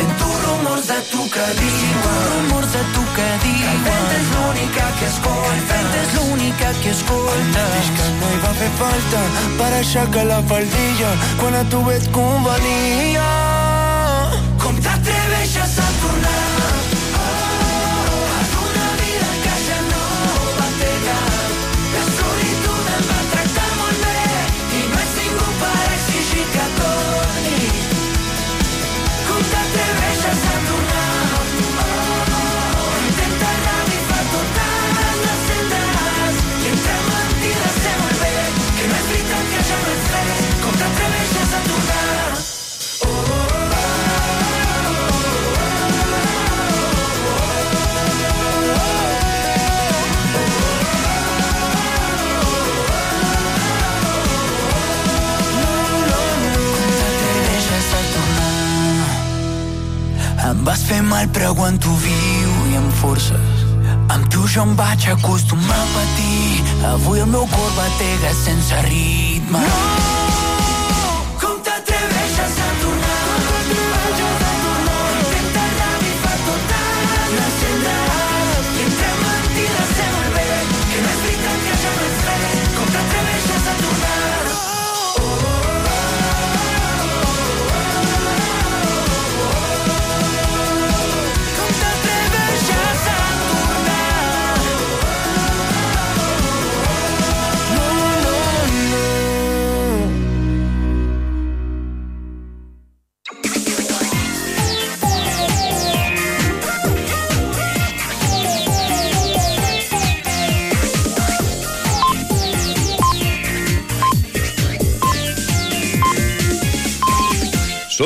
[0.00, 4.30] Sento rumors de tu que diuen rumors de tu que diuen que el vent és
[4.34, 8.70] l'única que escolta el vent és l'única que escolta mateix que no hi va fer
[8.78, 9.20] falta
[9.58, 13.28] per aixecar la faldilla quan a tu et convenia.
[14.64, 15.89] Com t'atreveixes a
[64.60, 66.84] jo em vaig acostumar a patir.
[66.92, 69.58] Avui el meu cor batega sense ritme.
[69.58, 70.29] No!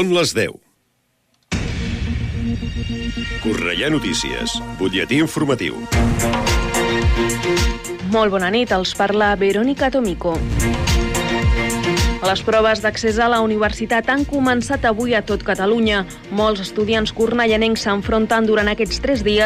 [0.05, 0.53] Són les 10.
[3.41, 5.79] Correia Notícies, butlletí informatiu.
[8.13, 10.37] Molt bona nit, els parla Verónica Tomico.
[12.25, 15.99] Les proves d'accés a la universitat han començat avui a tot Catalunya.
[16.33, 19.43] Molts estudiants cornellanencs s'enfronten durant aquests tres dies